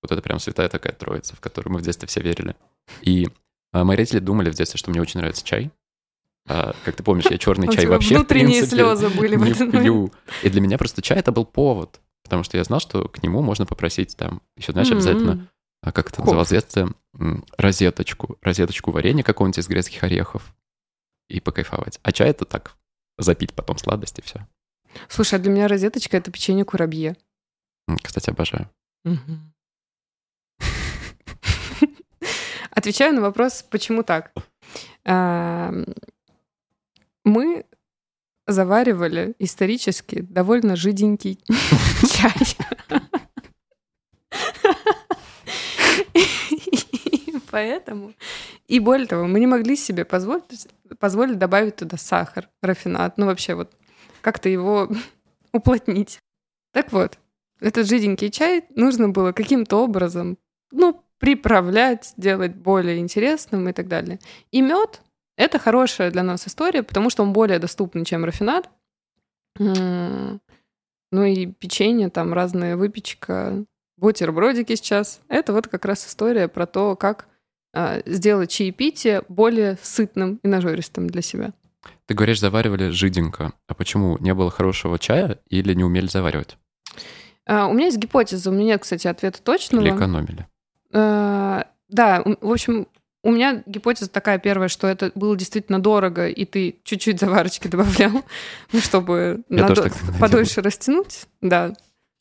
Вот 0.03 0.13
это 0.13 0.21
прям 0.21 0.39
святая 0.39 0.69
такая 0.69 0.93
троица, 0.93 1.35
в 1.35 1.41
которую 1.41 1.73
мы 1.73 1.79
в 1.79 1.83
детстве 1.83 2.07
все 2.09 2.21
верили. 2.21 2.57
И 3.01 3.29
а, 3.73 3.85
мои 3.85 3.97
родители 3.97 4.19
думали 4.19 4.51
в 4.51 4.55
детстве, 4.55 4.79
что 4.79 4.91
мне 4.91 5.01
очень 5.01 5.19
нравится 5.19 5.45
чай. 5.45 5.71
А, 6.47 6.75
как 6.85 6.97
ты 6.97 7.03
помнишь, 7.03 7.27
я 7.31 7.39
черный 7.39 7.69
чай 7.75 7.87
вообще 7.87 8.17
внутренние 8.17 8.63
в 8.65 8.69
принципе, 8.69 8.77
слезы 8.77 9.09
были 9.09 9.37
не 9.37 9.53
пью. 9.83 10.13
И 10.43 10.51
для 10.51 10.61
меня 10.61 10.77
просто 10.77 11.01
чай 11.01 11.19
это 11.19 11.33
был 11.33 11.47
повод, 11.47 12.01
потому 12.23 12.43
что 12.43 12.57
я 12.57 12.65
знал, 12.65 12.81
что 12.81 13.09
к 13.09 13.23
нему 13.23 13.41
можно 13.41 13.67
попросить 13.67 14.17
там 14.17 14.43
еще, 14.57 14.73
знаешь, 14.73 14.91
обязательно, 14.91 15.49
а 15.81 15.93
как 15.93 16.11
это 16.11 16.21
называлось 16.21 16.51
детстве, 16.51 16.89
розеточку, 17.57 18.39
розеточку 18.43 18.91
варенья 18.91 19.23
какого-нибудь 19.23 19.59
из 19.59 19.69
грецких 19.69 20.03
орехов 20.03 20.55
и 21.29 21.41
покайфовать. 21.41 21.99
А 22.03 22.13
чай 22.13 22.31
это 22.31 22.45
так, 22.45 22.77
запить 23.19 23.55
потом 23.55 23.79
сладости, 23.79 24.21
все. 24.21 24.47
Слушай, 25.09 25.39
а 25.39 25.43
для 25.43 25.51
меня 25.51 25.69
розеточка— 25.69 26.17
это 26.19 26.31
печенье 26.31 26.65
курабье. 26.65 27.17
Кстати, 28.03 28.31
обожаю. 28.31 28.71
Отвечаю 32.71 33.15
на 33.15 33.21
вопрос, 33.21 33.63
почему 33.63 34.03
так. 34.03 34.33
Мы 37.25 37.65
заваривали 38.47 39.35
исторически 39.39 40.21
довольно 40.21 40.77
жиденький 40.77 41.39
чай. 42.13 42.33
Поэтому. 47.51 48.13
И 48.67 48.81
более 48.81 49.07
того, 49.07 49.27
мы 49.27 49.41
не 49.41 49.47
могли 49.47 49.77
себе 49.77 50.05
позволить, 50.05 50.69
позволить 50.99 51.39
добавить 51.39 51.77
туда 51.77 51.97
сахар, 51.97 52.49
рафинат. 52.63 53.19
Ну, 53.19 53.27
вообще, 53.27 53.55
вот 53.55 53.73
как-то 54.21 54.49
его 54.49 54.89
уплотнить. 55.53 56.19
Так 56.73 56.93
вот, 56.93 57.19
этот 57.61 57.87
жиденький 57.87 58.31
чай 58.31 58.65
нужно 58.75 59.11
было 59.11 59.33
каким-то 59.33 59.83
образом, 59.83 60.39
ну, 60.71 61.05
приправлять, 61.19 62.13
делать 62.17 62.55
более 62.55 62.99
интересным 62.99 63.69
и 63.69 63.73
так 63.73 63.89
далее. 63.89 64.19
И 64.51 64.61
мед— 64.61 65.03
это 65.37 65.59
хорошая 65.59 66.11
для 66.11 66.23
нас 66.23 66.47
история, 66.47 66.83
потому 66.83 67.11
что 67.11 67.23
он 67.23 67.33
более 67.33 67.59
доступный, 67.59 68.05
чем 68.05 68.25
рафинат. 68.25 68.69
Ну 69.59 70.41
и 71.13 71.47
печенье, 71.47 72.11
там 72.11 72.33
разная 72.35 72.77
выпечка, 72.77 73.65
бутербродики 73.97 74.75
сейчас. 74.75 75.21
Это 75.29 75.53
вот 75.53 75.69
как 75.69 75.85
раз 75.85 76.07
история 76.07 76.49
про 76.49 76.67
то, 76.67 76.97
как 76.97 77.29
сделать 78.07 78.51
чаепитие 78.51 79.23
более 79.29 79.79
сытным 79.83 80.41
и 80.43 80.49
нажористым 80.49 81.09
для 81.09 81.23
себя. 81.23 81.53
Ты 82.07 82.15
говоришь, 82.15 82.41
заваривали 82.41 82.91
жиденько. 82.91 83.53
А 83.67 83.75
почему? 83.75 84.19
Не 84.19 84.35
было 84.35 84.51
хорошего 84.51 84.99
чая 84.99 85.39
или 85.49 85.75
не 85.75 85.85
умели 85.85 86.07
заваривать? 86.07 86.57
А, 87.47 87.67
у 87.67 87.73
меня 87.73 87.87
есть 87.87 87.99
гипотеза. 87.99 88.51
У 88.51 88.53
меня 88.53 88.65
нет, 88.65 88.83
кстати, 88.83 89.07
ответа 89.07 89.43
точного. 89.43 89.85
Или 89.85 89.95
экономили? 89.95 90.47
А, 90.93 91.67
да, 91.89 92.23
в 92.41 92.51
общем, 92.51 92.87
у 93.23 93.31
меня 93.31 93.63
гипотеза 93.67 94.11
такая 94.11 94.39
первая, 94.39 94.69
что 94.69 94.87
это 94.87 95.11
было 95.15 95.35
действительно 95.35 95.81
дорого, 95.81 96.29
и 96.29 96.45
ты 96.45 96.77
чуть-чуть 96.85 97.19
заварочки 97.19 97.69
добавлял, 97.69 98.23
ну, 98.73 98.81
чтобы 98.81 99.43
надо 99.49 99.91
подольше 100.21 100.61
растянуть. 100.61 101.27
Да, 101.41 101.73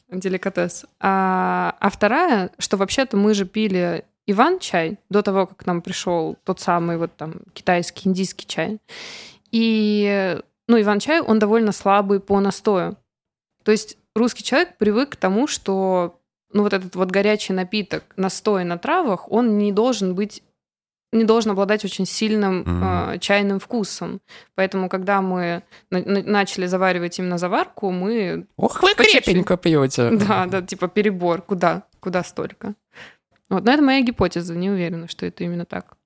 деликатес. 0.09 0.85
А, 0.99 1.75
а 1.79 1.89
вторая, 1.89 2.51
что 2.57 2.77
вообще-то 2.77 3.17
мы 3.17 3.33
же 3.33 3.45
пили 3.45 4.05
Иван-чай 4.25 4.97
до 5.09 5.21
того, 5.21 5.47
как 5.47 5.57
к 5.57 5.65
нам 5.65 5.81
пришел 5.81 6.37
тот 6.43 6.59
самый 6.59 6.97
вот 6.97 7.15
там 7.15 7.35
китайский, 7.53 8.09
индийский 8.09 8.47
чай. 8.47 8.79
И, 9.51 10.39
ну, 10.67 10.81
Иван-чай, 10.81 11.21
он 11.21 11.39
довольно 11.39 11.71
слабый 11.71 12.19
по 12.19 12.39
настою. 12.39 12.97
То 13.63 13.71
есть 13.71 13.97
русский 14.15 14.43
человек 14.43 14.77
привык 14.77 15.09
к 15.11 15.15
тому, 15.15 15.47
что 15.47 16.19
ну, 16.53 16.63
вот 16.63 16.73
этот 16.73 16.95
вот 16.95 17.11
горячий 17.11 17.53
напиток, 17.53 18.03
настой 18.15 18.63
на 18.63 18.77
травах, 18.77 19.31
он 19.31 19.57
не 19.57 19.71
должен 19.71 20.15
быть 20.15 20.43
не 21.13 21.25
должен 21.25 21.51
обладать 21.51 21.85
очень 21.85 22.07
сильным 22.07 22.63
mm-hmm. 22.63 23.15
э, 23.15 23.19
чайным 23.19 23.59
вкусом. 23.59 24.19
Поэтому, 24.55 24.89
когда 24.89 25.21
мы 25.21 25.61
на- 25.91 26.23
начали 26.23 26.65
заваривать 26.65 27.19
именно 27.19 27.37
заварку, 27.37 27.91
мы... 27.91 28.47
Ох, 28.57 28.81
вы 28.81 28.95
крепенько 28.95 29.55
пьете. 29.55 30.09
Да, 30.09 30.47
да, 30.47 30.63
типа 30.63 30.87
перебор. 30.87 31.43
Куда? 31.43 31.83
Куда 31.99 32.23
столько? 32.23 32.73
Вот, 33.49 33.63
но 33.63 33.71
это 33.71 33.83
моя 33.83 34.01
гипотеза, 34.01 34.55
не 34.55 34.69
уверена, 34.69 35.07
что 35.07 35.25
это 35.25 35.43
именно 35.43 35.65
так. 35.65 35.97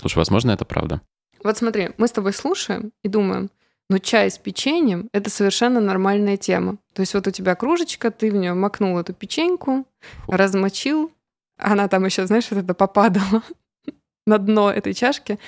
Слушай, 0.00 0.18
возможно, 0.18 0.50
это 0.50 0.64
правда. 0.64 1.00
Вот 1.42 1.56
смотри, 1.56 1.90
мы 1.96 2.06
с 2.06 2.12
тобой 2.12 2.32
слушаем 2.32 2.92
и 3.02 3.08
думаем, 3.08 3.50
но 3.88 3.98
чай 3.98 4.30
с 4.30 4.38
печеньем— 4.38 5.08
это 5.12 5.28
совершенно 5.28 5.80
нормальная 5.80 6.36
тема. 6.36 6.78
То 6.94 7.00
есть 7.00 7.14
вот 7.14 7.26
у 7.26 7.30
тебя 7.30 7.54
кружечка, 7.54 8.10
ты 8.10 8.30
в 8.30 8.34
нее 8.34 8.54
макнул 8.54 8.98
эту 8.98 9.12
печеньку, 9.12 9.86
Фу. 10.00 10.32
размочил, 10.32 11.12
она 11.58 11.88
там 11.88 12.04
еще, 12.04 12.26
знаешь, 12.26 12.50
вот 12.50 12.62
это 12.64 12.74
попадала 12.74 13.42
на 14.26 14.38
дно 14.38 14.70
этой 14.70 14.94
чашки. 14.94 15.38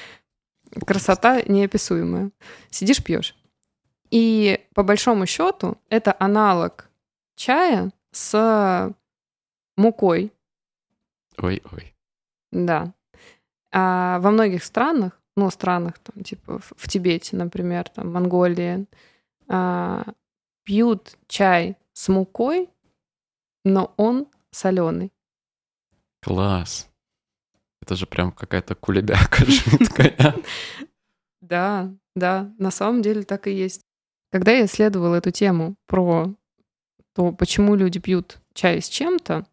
Красота 0.86 1.42
неописуемая. 1.42 2.30
Сидишь, 2.70 3.02
пьешь. 3.02 3.36
И 4.10 4.60
по 4.74 4.82
большому 4.82 5.26
счету 5.26 5.78
это 5.88 6.14
аналог 6.18 6.90
чая 7.36 7.90
с 8.12 8.94
мукой, 9.76 10.32
Ой-ой. 11.38 11.94
Да. 12.52 12.94
А 13.72 14.18
во 14.20 14.30
многих 14.30 14.62
странах, 14.62 15.20
ну, 15.36 15.50
странах, 15.50 15.98
там, 15.98 16.22
типа 16.22 16.58
в, 16.58 16.88
Тибете, 16.88 17.36
например, 17.36 17.88
там, 17.88 18.12
Монголии, 18.12 18.86
а, 19.48 20.04
пьют 20.62 21.16
чай 21.26 21.76
с 21.92 22.08
мукой, 22.08 22.70
но 23.64 23.92
он 23.96 24.28
соленый. 24.50 25.12
Класс. 26.22 26.88
Это 27.82 27.96
же 27.96 28.06
прям 28.06 28.32
какая-то 28.32 28.74
кулебяка 28.74 29.44
жидкая. 29.46 30.34
Да, 31.40 31.92
да, 32.14 32.54
на 32.58 32.70
самом 32.70 33.02
деле 33.02 33.24
так 33.24 33.46
и 33.46 33.52
есть. 33.52 33.82
Когда 34.30 34.52
я 34.52 34.64
исследовала 34.64 35.16
эту 35.16 35.30
тему 35.30 35.76
про 35.86 36.32
то, 37.14 37.32
почему 37.32 37.74
люди 37.74 38.00
пьют 38.00 38.38
чай 38.54 38.80
с 38.80 38.88
чем-то, 38.88 39.46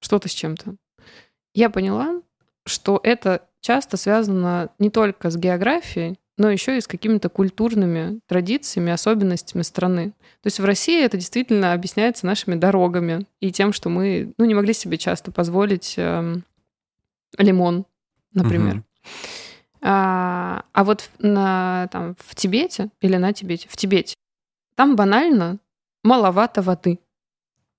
что-то 0.00 0.28
с 0.28 0.32
чем-то, 0.32 0.76
я 1.56 1.70
поняла, 1.70 2.20
что 2.66 3.00
это 3.02 3.42
часто 3.60 3.96
связано 3.96 4.68
не 4.78 4.90
только 4.90 5.30
с 5.30 5.36
географией, 5.36 6.18
но 6.36 6.50
еще 6.50 6.76
и 6.76 6.82
с 6.82 6.86
какими-то 6.86 7.30
культурными 7.30 8.20
традициями, 8.26 8.92
особенностями 8.92 9.62
страны. 9.62 10.10
То 10.42 10.48
есть 10.48 10.60
в 10.60 10.64
России 10.66 11.02
это 11.02 11.16
действительно 11.16 11.72
объясняется 11.72 12.26
нашими 12.26 12.56
дорогами 12.56 13.26
и 13.40 13.50
тем, 13.50 13.72
что 13.72 13.88
мы 13.88 14.34
ну, 14.36 14.44
не 14.44 14.54
могли 14.54 14.74
себе 14.74 14.98
часто 14.98 15.32
позволить 15.32 15.94
э, 15.96 16.36
лимон, 17.38 17.86
например. 18.34 18.76
Угу. 18.76 18.84
А, 19.80 20.64
а 20.72 20.84
вот 20.84 21.08
на, 21.20 21.88
там, 21.90 22.16
в 22.18 22.34
Тибете 22.34 22.90
или 23.00 23.16
на 23.16 23.32
Тибете, 23.32 23.66
в 23.70 23.76
Тибете, 23.76 24.14
там 24.74 24.94
банально 24.94 25.58
маловато 26.04 26.60
воды. 26.60 26.98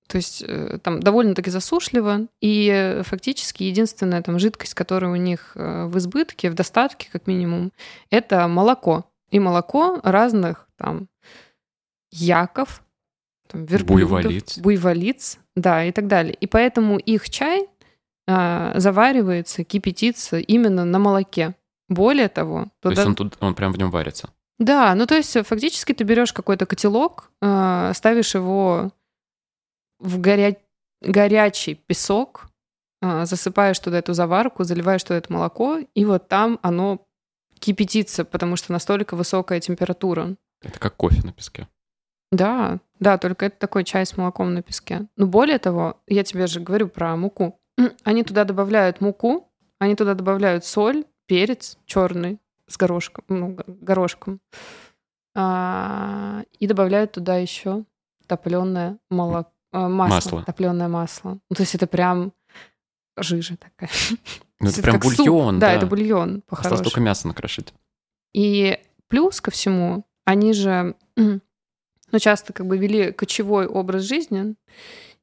То 0.07 0.17
есть 0.17 0.43
э, 0.45 0.79
там 0.81 1.01
довольно-таки 1.01 1.49
засушливо, 1.49 2.27
и 2.41 3.01
фактически 3.03 3.63
единственная 3.63 4.21
там 4.21 4.39
жидкость, 4.39 4.73
которая 4.73 5.11
у 5.11 5.15
них 5.15 5.51
э, 5.55 5.85
в 5.85 5.97
избытке, 5.97 6.49
в 6.49 6.53
достатке 6.53 7.09
как 7.11 7.27
минимум, 7.27 7.71
это 8.09 8.47
молоко. 8.47 9.05
И 9.29 9.39
молоко 9.39 9.99
разных 10.03 10.67
там 10.77 11.07
яков, 12.11 12.81
там, 13.47 13.65
верблюдов, 13.65 14.09
буйволиц. 14.09 14.57
буйволиц, 14.59 15.39
да, 15.55 15.83
и 15.83 15.91
так 15.91 16.07
далее. 16.07 16.33
И 16.33 16.47
поэтому 16.47 16.97
их 16.97 17.29
чай 17.29 17.67
э, 18.27 18.73
заваривается, 18.75 19.63
кипятится 19.63 20.39
именно 20.39 20.85
на 20.85 20.99
молоке. 20.99 21.55
Более 21.89 22.29
того, 22.29 22.67
туда... 22.81 22.95
То 22.95 23.01
есть 23.01 23.07
он, 23.07 23.15
тут, 23.15 23.37
он 23.39 23.55
прям 23.55 23.73
в 23.73 23.77
нем 23.77 23.91
варится? 23.91 24.29
Да, 24.59 24.95
ну 24.95 25.05
то 25.05 25.15
есть 25.15 25.37
фактически 25.45 25.93
ты 25.93 26.03
берешь 26.03 26.33
какой-то 26.33 26.65
котелок, 26.65 27.31
э, 27.41 27.91
ставишь 27.93 28.33
его 28.35 28.91
в 29.99 30.19
горя... 30.19 30.57
горячий 31.01 31.75
песок, 31.75 32.47
э, 33.01 33.25
засыпаешь 33.25 33.79
туда 33.79 33.99
эту 33.99 34.13
заварку, 34.13 34.63
заливаешь 34.63 35.03
туда 35.03 35.17
это 35.17 35.31
молоко, 35.31 35.79
и 35.93 36.05
вот 36.05 36.27
там 36.27 36.59
оно 36.61 37.05
кипятится, 37.59 38.25
потому 38.25 38.55
что 38.55 38.71
настолько 38.71 39.15
высокая 39.15 39.59
температура. 39.59 40.35
Это 40.61 40.79
как 40.79 40.95
кофе 40.95 41.21
на 41.23 41.33
песке. 41.33 41.67
Да, 42.31 42.79
да, 42.99 43.17
только 43.17 43.45
это 43.45 43.57
такой 43.57 43.83
чай 43.83 44.05
с 44.05 44.17
молоком 44.17 44.53
на 44.53 44.61
песке. 44.61 45.07
Но 45.15 45.27
более 45.27 45.59
того, 45.59 46.01
я 46.07 46.23
тебе 46.23 46.47
же 46.47 46.59
говорю 46.59 46.87
про 46.89 47.15
муку. 47.15 47.59
Они 48.03 48.23
туда 48.23 48.43
добавляют 48.43 49.01
муку, 49.01 49.47
они 49.79 49.95
туда 49.95 50.15
добавляют 50.15 50.65
соль, 50.65 51.05
перец 51.27 51.77
черный 51.85 52.39
с 52.67 52.77
горошком, 52.77 53.23
ну, 53.27 53.57
горошком. 53.67 54.41
А, 55.35 56.43
и 56.59 56.65
добавляют 56.65 57.11
туда 57.11 57.37
еще 57.37 57.85
топленое 58.25 58.97
молоко, 59.09 59.51
а, 59.51 59.56
масло, 59.77 60.15
масло. 60.15 60.43
топленое 60.43 60.89
масло. 60.89 61.39
Ну, 61.49 61.55
то 61.55 61.63
есть 61.63 61.75
это 61.75 61.87
прям 61.87 62.33
жижа 63.17 63.57
такая. 63.57 63.89
Ну, 64.59 64.69
это, 64.69 64.79
это 64.79 64.81
прям 64.81 64.99
бульон, 64.99 65.55
суп. 65.55 65.61
да. 65.61 65.67
Да, 65.67 65.73
это 65.73 65.85
бульон, 65.85 66.41
по-хорошему. 66.41 66.73
Осталось 66.73 66.81
только 66.81 66.99
мясо 66.99 67.27
накрошить. 67.27 67.73
И 68.33 68.79
плюс 69.07 69.39
ко 69.39 69.51
всему, 69.51 70.05
они 70.25 70.53
же 70.53 70.95
ну, 71.15 72.19
часто 72.19 72.53
как 72.53 72.65
бы 72.65 72.77
вели 72.77 73.11
кочевой 73.11 73.67
образ 73.67 74.03
жизни, 74.03 74.55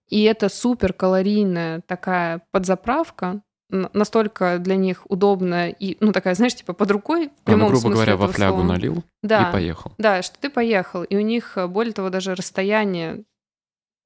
и 0.09 0.23
это 0.23 0.49
супер 0.49 0.93
калорийная 0.93 1.81
такая 1.87 2.43
подзаправка, 2.51 3.43
настолько 3.71 4.59
для 4.59 4.77
них 4.77 5.05
удобная 5.09 5.71
и, 5.71 5.97
ну, 6.01 6.13
такая, 6.13 6.35
знаешь, 6.35 6.55
типа 6.55 6.75
под 6.75 6.91
рукой, 6.91 7.29
в 7.29 7.43
прямом 7.43 7.63
а, 7.63 7.65
ну, 7.65 7.69
грубо 7.71 7.81
смысле 7.81 7.95
говоря, 7.95 8.17
во 8.17 8.29
флягу 8.29 8.57
слова. 8.59 8.69
налил 8.69 9.03
да, 9.23 9.49
и 9.49 9.53
поехал. 9.53 9.93
Да, 9.99 10.23
что 10.23 10.39
ты 10.39 10.51
поехал. 10.51 11.03
И 11.03 11.17
у 11.17 11.21
них, 11.21 11.59
более 11.69 11.93
того, 11.93 12.11
даже 12.11 12.35
расстояние 12.35 13.25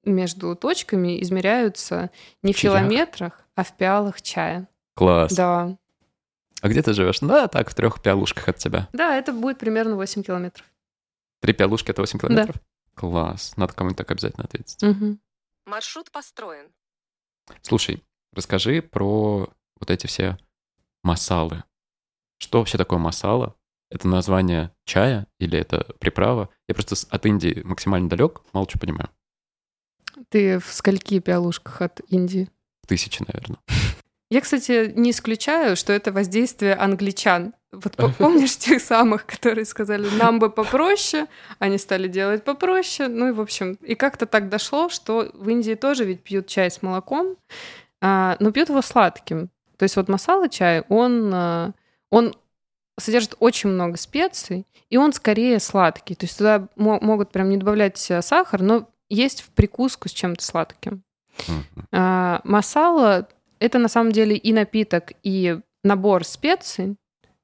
между 0.09 0.55
точками 0.57 1.23
измеряются 1.23 2.11
не 2.43 2.53
в, 2.53 2.57
в 2.57 2.61
километрах, 2.61 3.45
а 3.55 3.65
в 3.65 3.77
пиалах 3.77 4.23
чая. 4.23 4.69
Класс. 4.95 5.33
Да. 5.35 5.77
А 6.61 6.69
где 6.69 6.83
ты 6.83 6.93
живешь? 6.93 7.21
Да, 7.21 7.49
так, 7.49 7.71
в 7.71 7.75
трех 7.75 8.03
пиалушках 8.03 8.49
от 8.49 8.57
тебя. 8.59 8.89
Да, 8.93 9.17
это 9.17 9.33
будет 9.33 9.59
примерно 9.59 9.97
8 9.97 10.23
километров. 10.23 10.67
Три 11.41 11.53
пиалушки— 11.53 11.91
это 11.93 12.03
8 12.03 12.19
километров? 12.19 12.57
Да. 12.57 12.63
Класс. 12.95 13.57
Надо 13.57 13.73
кому-нибудь 13.75 13.99
так 13.99 14.11
обязательно 14.11 14.45
ответить. 14.45 14.83
Угу. 14.83 15.19
Маршрут 15.67 16.11
построен. 16.11 16.67
Слушай, 17.63 18.03
расскажи 18.33 18.83
про 18.83 19.49
вот 19.79 19.91
эти 19.91 20.07
все 20.07 20.37
масалы. 21.05 21.63
Что 22.39 22.59
вообще 22.59 22.79
такое 22.79 22.99
масала? 22.99 23.55
Это 23.91 24.09
название 24.09 24.75
чая 24.85 25.27
или 25.39 25.59
это 25.59 25.87
приправа? 25.99 26.51
Я 26.67 26.75
просто 26.75 26.97
от 27.09 27.25
Индии 27.27 27.63
максимально 27.65 28.09
далек, 28.09 28.43
мало 28.53 28.69
что 28.69 28.79
понимаю. 28.79 29.09
Ты 30.29 30.59
в 30.59 30.67
скольки 30.73 31.19
пиалушках 31.21 31.83
от 31.83 32.01
Индии? 32.09 32.49
Тысячи, 32.87 33.23
наверное. 33.27 33.59
Я, 34.31 34.43
кстати, 34.43 34.93
не 34.95 35.11
исключаю, 35.11 35.77
что 35.77 35.93
это 35.93 36.13
воздействие 36.13 36.75
англичан. 36.75 37.55
Вот 37.73 37.97
помнишь 38.19 38.57
тех 38.57 38.81
самых, 38.81 39.27
которые 39.27 39.65
сказали, 39.65 40.09
нам 40.19 40.39
бы 40.39 40.51
попроще, 40.51 41.27
они 41.59 41.79
стали 41.79 42.09
делать 42.09 42.45
попроще. 42.45 43.09
Ну 43.09 43.29
и, 43.29 43.33
в 43.33 43.41
общем, 43.41 43.75
и 43.81 43.95
как-то 43.95 44.27
так 44.27 44.49
дошло, 44.49 44.89
что 44.89 45.31
в 45.35 45.49
Индии 45.49 45.75
тоже 45.75 46.05
ведь 46.05 46.23
пьют 46.23 46.47
чай 46.47 46.71
с 46.71 46.83
молоком, 46.83 47.37
а, 48.01 48.37
но 48.41 48.53
пьют 48.53 48.69
его 48.69 48.83
сладким. 48.83 49.51
То 49.77 49.85
есть 49.85 49.97
вот 49.97 50.09
масала 50.09 50.49
чай, 50.49 50.83
он, 50.89 51.31
а, 51.33 51.73
он 52.11 52.35
содержит 52.99 53.35
очень 53.39 53.71
много 53.71 53.97
специй, 53.97 54.67
и 54.91 54.97
он 54.97 55.13
скорее 55.13 55.61
сладкий. 55.61 56.15
То 56.15 56.27
есть 56.27 56.37
туда 56.37 56.69
могут 56.77 57.31
прям 57.31 57.49
не 57.49 57.57
добавлять 57.57 57.99
сахар, 57.99 58.61
но 58.61 58.89
есть 59.09 59.43
в 59.43 59.51
прикуску 59.51 60.09
с 60.09 60.13
чем-то 60.13 60.45
сладким. 60.45 61.03
А, 61.93 62.41
масала 62.45 63.29
это 63.59 63.79
на 63.79 63.89
самом 63.89 64.13
деле 64.13 64.37
и 64.37 64.53
напиток, 64.53 65.13
и 65.23 65.59
набор 65.83 66.25
специй, 66.25 66.97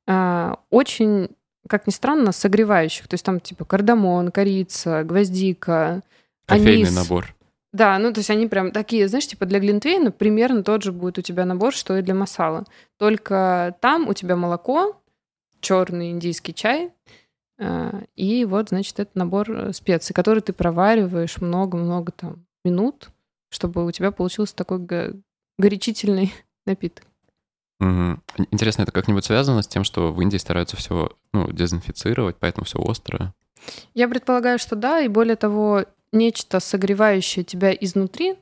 а, 0.07 0.59
очень, 0.71 1.31
как 1.69 1.87
ни 1.87 1.93
странно, 1.93 2.33
согревающих. 2.33 3.09
То 3.09 3.15
есть 3.15 3.25
там 3.25 3.41
типа 3.41 3.65
кардамон, 3.65 4.31
корица, 4.31 5.03
гвоздика, 5.05 6.03
Кофейный 6.47 6.89
анис. 6.89 6.95
набор. 6.95 7.35
Да, 7.73 7.99
ну 7.99 8.13
то 8.13 8.21
есть 8.21 8.31
они 8.31 8.47
прям 8.47 8.71
такие, 8.71 9.09
знаешь, 9.09 9.27
типа 9.27 9.47
для 9.47 9.59
глинтвейна 9.59 10.13
примерно 10.13 10.63
тот 10.63 10.83
же 10.85 10.93
будет 10.93 11.19
у 11.19 11.23
тебя 11.23 11.45
набор, 11.45 11.75
что 11.75 11.97
и 11.97 12.03
для 12.03 12.15
масала. 12.15 12.65
Только 12.99 13.77
там 13.81 14.09
у 14.09 14.15
тебя 14.15 14.37
молоко, 14.37 15.01
черный 15.61 16.11
индийский 16.11 16.55
чай, 16.55 16.93
и 17.59 18.45
вот, 18.45 18.71
значит, 18.71 18.99
это 18.99 19.11
набор 19.15 19.73
специй, 19.73 20.15
который 20.15 20.41
ты 20.41 20.53
провариваешь 20.53 21.41
много-много 21.41 22.13
там 22.13 22.47
минут, 22.65 23.11
чтобы 23.51 23.87
у 23.87 23.91
тебя 23.93 24.11
получился 24.11 24.57
такой 24.57 24.81
горячительный 25.59 26.33
напиток. 26.67 27.07
Угу. 27.81 28.21
Интересно, 28.51 28.83
это 28.83 28.93
как-нибудь 28.93 29.25
связано 29.25 29.63
с 29.63 29.69
тем, 29.69 29.85
что 29.85 30.13
в 30.13 30.21
Индии 30.21 30.39
стараются 30.39 30.77
все 30.77 31.11
ну, 31.33 31.51
дезинфицировать, 31.53 32.37
поэтому 32.39 32.65
все 32.65 32.79
острое? 32.81 33.35
Я 33.95 34.09
предполагаю, 34.09 34.59
что 34.59 34.77
да, 34.77 35.01
и 35.01 35.09
более 35.09 35.37
того, 35.37 35.85
нечто 36.13 36.61
согревающее 36.61 37.45
тебя 37.45 37.73
изнутри 37.73 38.37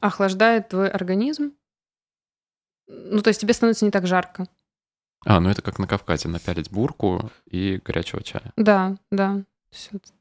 охлаждает 0.00 0.68
твой 0.68 0.88
организм. 0.88 1.52
Ну, 2.86 3.20
то 3.22 3.28
есть 3.28 3.40
тебе 3.40 3.52
становится 3.52 3.84
не 3.84 3.90
так 3.90 4.06
жарко. 4.06 4.46
А, 5.26 5.40
ну 5.40 5.50
это 5.50 5.62
как 5.62 5.78
на 5.78 5.86
Кавказе, 5.86 6.28
напялить 6.28 6.70
бурку 6.70 7.30
и 7.46 7.80
горячего 7.84 8.22
чая. 8.22 8.52
Да, 8.56 8.96
да. 9.10 9.42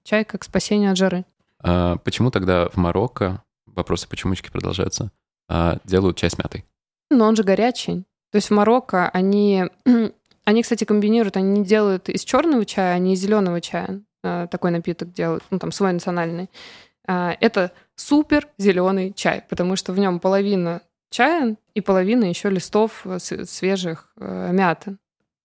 Чай 0.03 0.25
как 0.25 0.43
спасение 0.43 0.91
от 0.91 0.97
жары. 0.97 1.25
А 1.61 1.97
почему 1.97 2.31
тогда 2.31 2.69
в 2.69 2.77
Марокко, 2.77 3.43
вопросы 3.65 4.07
почемучки 4.07 4.49
продолжаются, 4.49 5.11
а, 5.47 5.79
делают 5.83 6.17
чай 6.17 6.29
с 6.29 6.37
мятой. 6.37 6.65
Но 7.09 7.27
он 7.27 7.35
же 7.35 7.43
горячий. 7.43 8.05
То 8.31 8.35
есть 8.35 8.49
в 8.49 8.53
Марокко 8.53 9.09
они, 9.09 9.65
они, 10.45 10.63
кстати, 10.63 10.83
комбинируют, 10.83 11.37
они 11.37 11.59
не 11.59 11.65
делают 11.65 12.09
из 12.09 12.23
черного 12.23 12.65
чая, 12.65 12.95
они 12.95 13.13
из 13.13 13.19
зеленого 13.19 13.61
чая 13.61 14.01
а, 14.23 14.47
такой 14.47 14.71
напиток 14.71 15.11
делают, 15.13 15.43
ну 15.49 15.59
там 15.59 15.71
свой 15.71 15.93
национальный. 15.93 16.49
А, 17.07 17.35
это 17.39 17.71
супер 17.95 18.47
зеленый 18.57 19.13
чай, 19.13 19.43
потому 19.49 19.75
что 19.75 19.93
в 19.93 19.99
нем 19.99 20.19
половина 20.19 20.81
чая 21.09 21.57
и 21.73 21.81
половина 21.81 22.25
еще 22.25 22.49
листов 22.49 23.05
свежих 23.19 24.11
э, 24.17 24.51
мяты. 24.51 24.97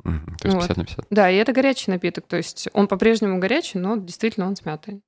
Угу, 0.05 0.37
то 0.39 0.49
есть 0.49 0.59
50 0.59 0.69
вот. 0.69 0.77
на 0.77 0.85
50. 0.85 1.07
Да, 1.11 1.31
и 1.31 1.37
это 1.37 1.53
горячий 1.53 1.91
напиток. 1.91 2.27
То 2.27 2.37
есть 2.37 2.69
он 2.73 2.89
по-прежнему 2.89 3.39
горячий, 3.39 3.79
но 3.79 3.97
действительно 3.97 4.47
он 4.47 4.57
с 4.57 4.65
мятой. 4.65 5.03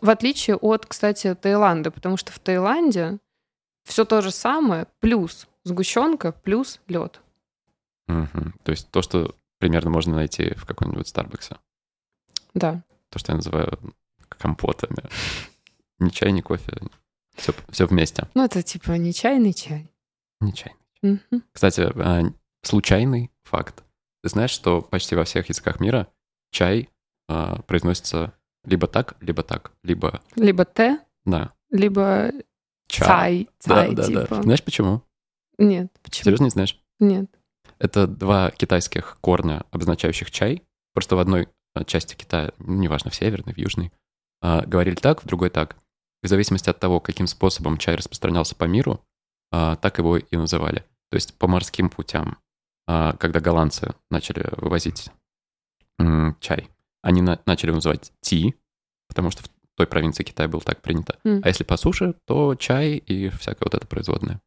В 0.00 0.10
отличие 0.10 0.56
от, 0.56 0.86
кстати, 0.86 1.34
Таиланда, 1.34 1.90
потому 1.90 2.16
что 2.16 2.32
в 2.32 2.38
Таиланде 2.38 3.18
все 3.84 4.04
то 4.04 4.20
же 4.20 4.30
самое, 4.30 4.86
плюс 5.00 5.48
сгущенка, 5.64 6.32
плюс 6.32 6.80
лед. 6.86 7.20
Угу. 8.08 8.52
То 8.62 8.70
есть 8.70 8.90
то, 8.90 9.02
что 9.02 9.34
примерно 9.58 9.90
можно 9.90 10.16
найти 10.16 10.54
в 10.54 10.64
каком-нибудь 10.66 11.08
Старбаксе. 11.08 11.56
Да. 12.54 12.82
То, 13.10 13.18
что 13.18 13.32
я 13.32 13.36
называю 13.36 13.78
компотами. 14.28 15.02
Ни 15.98 16.08
чай, 16.10 16.32
ни 16.32 16.40
кофе. 16.40 16.72
Все, 17.40 17.54
все 17.70 17.86
вместе. 17.86 18.28
Ну, 18.34 18.44
это 18.44 18.62
типа 18.62 18.92
не 18.92 19.12
чайный 19.12 19.52
чай. 19.52 19.90
Не 20.40 20.52
чайный. 20.52 20.78
Угу. 21.02 21.42
Кстати, 21.52 21.80
а, 21.80 22.22
случайный 22.62 23.30
факт. 23.44 23.82
Ты 24.22 24.28
знаешь, 24.28 24.50
что 24.50 24.82
почти 24.82 25.14
во 25.14 25.24
всех 25.24 25.48
языках 25.48 25.80
мира 25.80 26.08
чай 26.50 26.90
а, 27.28 27.62
произносится 27.62 28.34
либо 28.64 28.86
так, 28.86 29.16
либо 29.20 29.42
так, 29.42 29.72
либо... 29.82 30.20
Либо 30.36 30.64
Т, 30.66 31.00
да. 31.24 31.52
либо 31.70 32.30
Цай. 32.88 33.48
Цай, 33.58 33.94
да, 33.94 34.02
типа. 34.04 34.26
да. 34.28 34.42
Знаешь 34.42 34.62
почему? 34.62 35.02
Нет, 35.58 35.90
почему? 36.02 36.24
Серьезно 36.24 36.44
не 36.44 36.50
знаешь? 36.50 36.78
Нет. 36.98 37.30
Это 37.78 38.06
два 38.06 38.50
китайских 38.50 39.16
корня, 39.20 39.64
обозначающих 39.70 40.30
чай. 40.30 40.62
Просто 40.92 41.16
в 41.16 41.20
одной 41.20 41.48
э, 41.74 41.84
части 41.84 42.14
Китая, 42.14 42.52
ну, 42.58 42.74
неважно, 42.74 43.10
в 43.10 43.14
северной, 43.14 43.54
в 43.54 43.58
южной, 43.58 43.92
а, 44.42 44.66
говорили 44.66 44.96
так, 44.96 45.22
в 45.22 45.26
другой 45.26 45.48
так. 45.50 45.76
В 46.22 46.28
зависимости 46.28 46.68
от 46.68 46.78
того, 46.78 47.00
каким 47.00 47.26
способом 47.26 47.78
чай 47.78 47.94
распространялся 47.96 48.54
по 48.54 48.64
миру, 48.64 49.02
а, 49.50 49.76
так 49.76 49.98
его 49.98 50.18
и 50.18 50.36
называли. 50.36 50.84
То 51.10 51.16
есть 51.16 51.36
по 51.38 51.46
морским 51.48 51.88
путям 51.90 52.38
а, 52.86 53.12
когда 53.14 53.40
голландцы 53.40 53.94
начали 54.10 54.48
вывозить 54.56 55.10
чай, 56.40 56.68
они 57.02 57.22
на- 57.22 57.40
начали 57.46 57.70
называть 57.70 58.12
ти, 58.20 58.56
потому 59.08 59.30
что 59.30 59.42
в 59.44 59.48
той 59.76 59.86
провинции 59.86 60.24
Китая 60.24 60.48
было 60.48 60.60
так 60.62 60.82
принято. 60.82 61.18
М. 61.24 61.40
А 61.44 61.48
если 61.48 61.62
по 61.62 61.76
суше, 61.76 62.14
то 62.26 62.54
чай 62.54 62.96
и 62.96 63.28
всякое 63.28 63.66
вот 63.66 63.74
это 63.74 63.86
производное. 63.86 64.40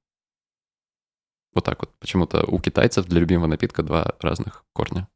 Вот 1.54 1.64
так 1.64 1.80
вот. 1.80 1.92
Почему-то 2.00 2.44
у 2.48 2.60
китайцев 2.60 3.06
для 3.06 3.20
любимого 3.22 3.48
напитка 3.48 3.84
два 3.84 4.16
разных 4.20 4.66
корня. 4.74 5.08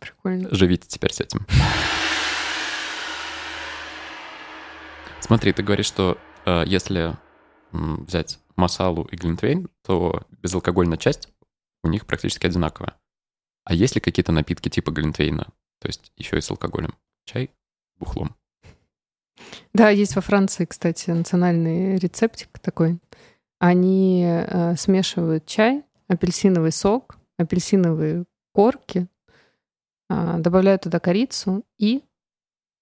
Прикольно. 0.00 0.48
Живите 0.54 0.86
теперь 0.88 1.12
с 1.12 1.20
этим. 1.20 1.46
Смотри, 5.24 5.54
ты 5.54 5.62
говоришь, 5.62 5.86
что 5.86 6.18
э, 6.44 6.64
если 6.66 7.16
взять 7.72 8.40
масалу 8.56 9.04
и 9.04 9.16
глинтвейн, 9.16 9.70
то 9.82 10.22
безалкогольная 10.42 10.98
часть 10.98 11.30
у 11.82 11.88
них 11.88 12.04
практически 12.04 12.46
одинаковая. 12.46 12.98
А 13.64 13.72
есть 13.72 13.94
ли 13.94 14.02
какие-то 14.02 14.32
напитки 14.32 14.68
типа 14.68 14.90
глинтвейна, 14.90 15.46
то 15.80 15.88
есть 15.88 16.12
еще 16.18 16.36
и 16.36 16.42
с 16.42 16.50
алкоголем? 16.50 16.92
Чай 17.24 17.50
бухлом. 17.96 18.36
Да, 19.72 19.88
есть 19.88 20.14
во 20.14 20.20
Франции, 20.20 20.66
кстати, 20.66 21.08
национальный 21.08 21.96
рецептик 21.96 22.58
такой. 22.58 22.98
Они 23.58 24.26
э, 24.26 24.76
смешивают 24.76 25.46
чай, 25.46 25.84
апельсиновый 26.06 26.70
сок, 26.70 27.16
апельсиновые 27.38 28.26
корки, 28.52 29.06
а, 30.10 30.36
добавляют 30.36 30.82
туда 30.82 31.00
корицу 31.00 31.64
и 31.78 32.04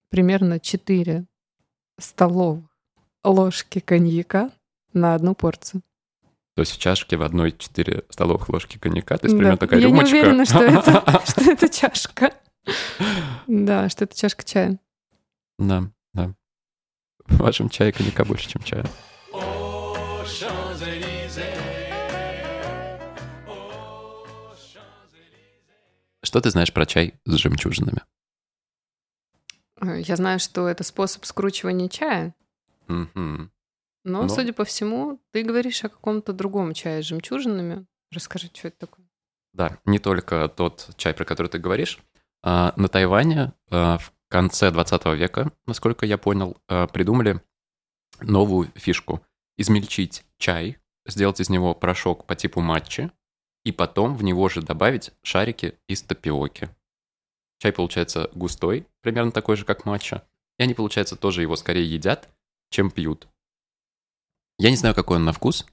примерно 0.09 0.59
4 0.59 1.25
столовых 2.03 2.63
ложки 3.23 3.79
коньяка 3.79 4.51
на 4.93 5.15
одну 5.15 5.33
порцию. 5.35 5.81
То 6.55 6.61
есть 6.61 6.73
в 6.73 6.77
чашке 6.77 7.17
в 7.17 7.23
одной 7.23 7.51
4 7.51 8.03
столовых 8.09 8.47
ложки 8.49 8.77
коньяка, 8.77 9.17
то 9.17 9.25
есть 9.25 9.33
Да. 9.35 9.39
примерно 9.39 9.57
такая 9.57 9.79
Я 9.79 9.87
рюмочка. 9.87 10.13
не 10.15 10.21
уверена, 10.21 10.45
что 10.45 10.59
это, 10.63 11.21
что 11.25 11.41
это 11.51 11.69
чашка. 11.69 12.33
Да, 13.47 13.89
что 13.89 14.03
это 14.03 14.15
чашка 14.15 14.43
чая. 14.43 14.77
Да, 15.57 15.89
да. 16.13 16.33
В 17.25 17.37
вашем 17.37 17.69
чае 17.69 17.91
коньяка 17.91 18.23
больше, 18.25 18.49
чем 18.49 18.61
чая. 18.63 18.85
Что 26.21 26.39
ты 26.41 26.49
знаешь 26.49 26.71
про 26.73 26.85
чай 26.85 27.15
с 27.25 27.35
жемчужинами? 27.35 28.01
Э, 29.83 30.01
Я 30.01 30.15
знаю, 30.15 30.39
что 30.39 30.67
это 30.67 30.83
способ 30.83 31.25
скручивания 31.25 31.89
чая, 31.89 32.33
Мгм. 32.87 33.51
но, 34.03 34.21
Но- 34.23 34.29
судя 34.29 34.53
по 34.53 34.63
всему, 34.65 35.19
ты 35.31 35.43
говоришь 35.43 35.83
о 35.83 35.89
каком-то 35.89 36.33
другом 36.33 36.73
чае 36.73 37.01
с 37.03 37.05
жемчужинами. 37.05 37.85
Расскажи, 38.11 38.49
что 38.53 38.67
это 38.67 38.77
такое. 38.79 39.05
Да, 39.53 39.77
не 39.85 39.99
только 39.99 40.47
тот 40.49 40.89
чай, 40.97 41.13
про 41.13 41.25
который 41.25 41.47
ты 41.47 41.59
говоришь. 41.59 41.99
А, 42.43 42.73
на 42.75 42.87
Тайване 42.87 43.53
а, 43.69 43.97
в 43.97 44.11
конце 44.29 44.71
20 44.71 45.13
века, 45.15 45.51
насколько 45.65 46.05
я 46.05 46.17
понял, 46.17 46.57
а, 46.67 46.87
придумали 46.87 47.41
новую 48.21 48.71
фишку. 48.75 49.21
Измельчить 49.57 50.23
чай, 50.37 50.77
сделать 51.05 51.39
из 51.39 51.49
него 51.49 51.73
порошок 51.75 52.25
по 52.25 52.35
типу 52.35 52.59
матчи, 52.61 53.11
и 53.63 53.71
потом 53.71 54.15
в 54.15 54.23
него 54.23 54.49
же 54.49 54.61
добавить 54.61 55.11
шарики 55.21 55.77
из 55.87 56.01
тапиоки. 56.01 56.69
Чай 57.63 57.71
получается 57.71 58.29
густой, 58.33 58.87
примерно 58.99 59.31
такой 59.31 59.55
же, 59.55 59.63
как 59.63 59.85
матча. 59.85 60.27
И 60.59 60.63
они, 60.63 60.73
получается, 60.73 61.15
тоже 61.15 61.43
его 61.43 61.55
скорее 61.55 61.89
едят, 61.89 62.27
чем 62.69 62.91
пьют. 62.91 63.29
Я 64.59 64.69
не 64.69 64.75
знаю, 64.75 64.93
какой 64.93 65.15
он 65.15 65.23
на 65.23 65.31
вкус, 65.31 65.65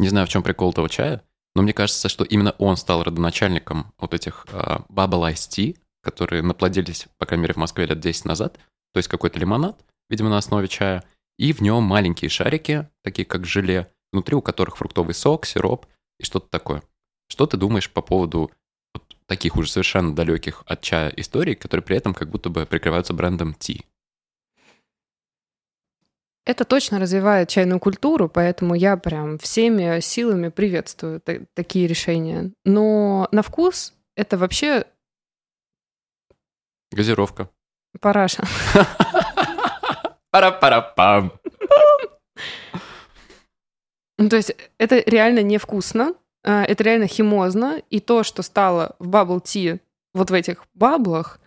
не 0.00 0.08
знаю, 0.08 0.26
в 0.26 0.28
чем 0.28 0.42
прикол 0.42 0.72
этого 0.72 0.88
чая, 0.88 1.22
но 1.54 1.62
мне 1.62 1.72
кажется, 1.72 2.08
что 2.08 2.24
именно 2.24 2.50
он 2.58 2.76
стал 2.76 3.04
родоначальником 3.04 3.92
вот 3.96 4.12
этих 4.12 4.44
uh, 4.48 4.84
Bubble 4.88 5.32
Ice 5.32 5.48
Tea, 5.48 5.78
которые 6.02 6.42
наплодились, 6.42 7.06
по 7.16 7.26
крайней 7.26 7.42
мере, 7.42 7.54
в 7.54 7.58
Москве 7.58 7.86
лет 7.86 8.00
10 8.00 8.24
назад. 8.24 8.54
То 8.92 8.98
есть 8.98 9.08
какой-то 9.08 9.38
лимонад, 9.38 9.84
видимо, 10.10 10.30
на 10.30 10.38
основе 10.38 10.66
чая, 10.66 11.04
и 11.38 11.52
в 11.52 11.60
нем 11.60 11.84
маленькие 11.84 12.28
шарики, 12.28 12.88
такие 13.04 13.24
как 13.24 13.46
желе, 13.46 13.92
внутри 14.10 14.34
у 14.34 14.42
которых 14.42 14.78
фруктовый 14.78 15.14
сок, 15.14 15.46
сироп 15.46 15.86
и 16.18 16.24
что-то 16.24 16.48
такое. 16.48 16.82
Что 17.28 17.46
ты 17.46 17.56
думаешь 17.56 17.88
по 17.88 18.02
поводу 18.02 18.50
таких 19.26 19.56
уже 19.56 19.70
совершенно 19.70 20.14
далеких 20.14 20.62
от 20.66 20.80
чая 20.82 21.10
историй, 21.16 21.54
которые 21.54 21.84
при 21.84 21.96
этом 21.96 22.14
как 22.14 22.28
будто 22.30 22.48
бы 22.50 22.64
прикрываются 22.66 23.12
брендом 23.14 23.54
Tea? 23.58 23.84
Это 26.44 26.64
точно 26.64 27.00
развивает 27.00 27.48
чайную 27.48 27.80
культуру, 27.80 28.28
поэтому 28.28 28.74
я 28.76 28.96
прям 28.96 29.36
всеми 29.38 29.98
силами 30.00 30.48
приветствую 30.48 31.20
та- 31.20 31.40
такие 31.54 31.88
решения. 31.88 32.52
Но 32.64 33.26
на 33.32 33.42
вкус 33.42 33.94
это 34.14 34.38
вообще 34.38 34.84
Газировка. 36.92 37.50
параша. 38.00 38.44
Пара-пара-пам. 40.30 41.32
Ну, 44.18 44.28
То 44.28 44.36
есть 44.36 44.54
это 44.78 45.00
реально 45.00 45.42
невкусно, 45.42 46.14
это 46.52 46.84
реально 46.84 47.06
химозно, 47.06 47.80
и 47.90 48.00
то, 48.00 48.22
что 48.22 48.42
стало 48.42 48.96
в 48.98 49.08
bubble 49.08 49.42
tea 49.42 49.80
вот 50.14 50.30
в 50.30 50.34
этих 50.34 50.64
баблах, 50.74 51.40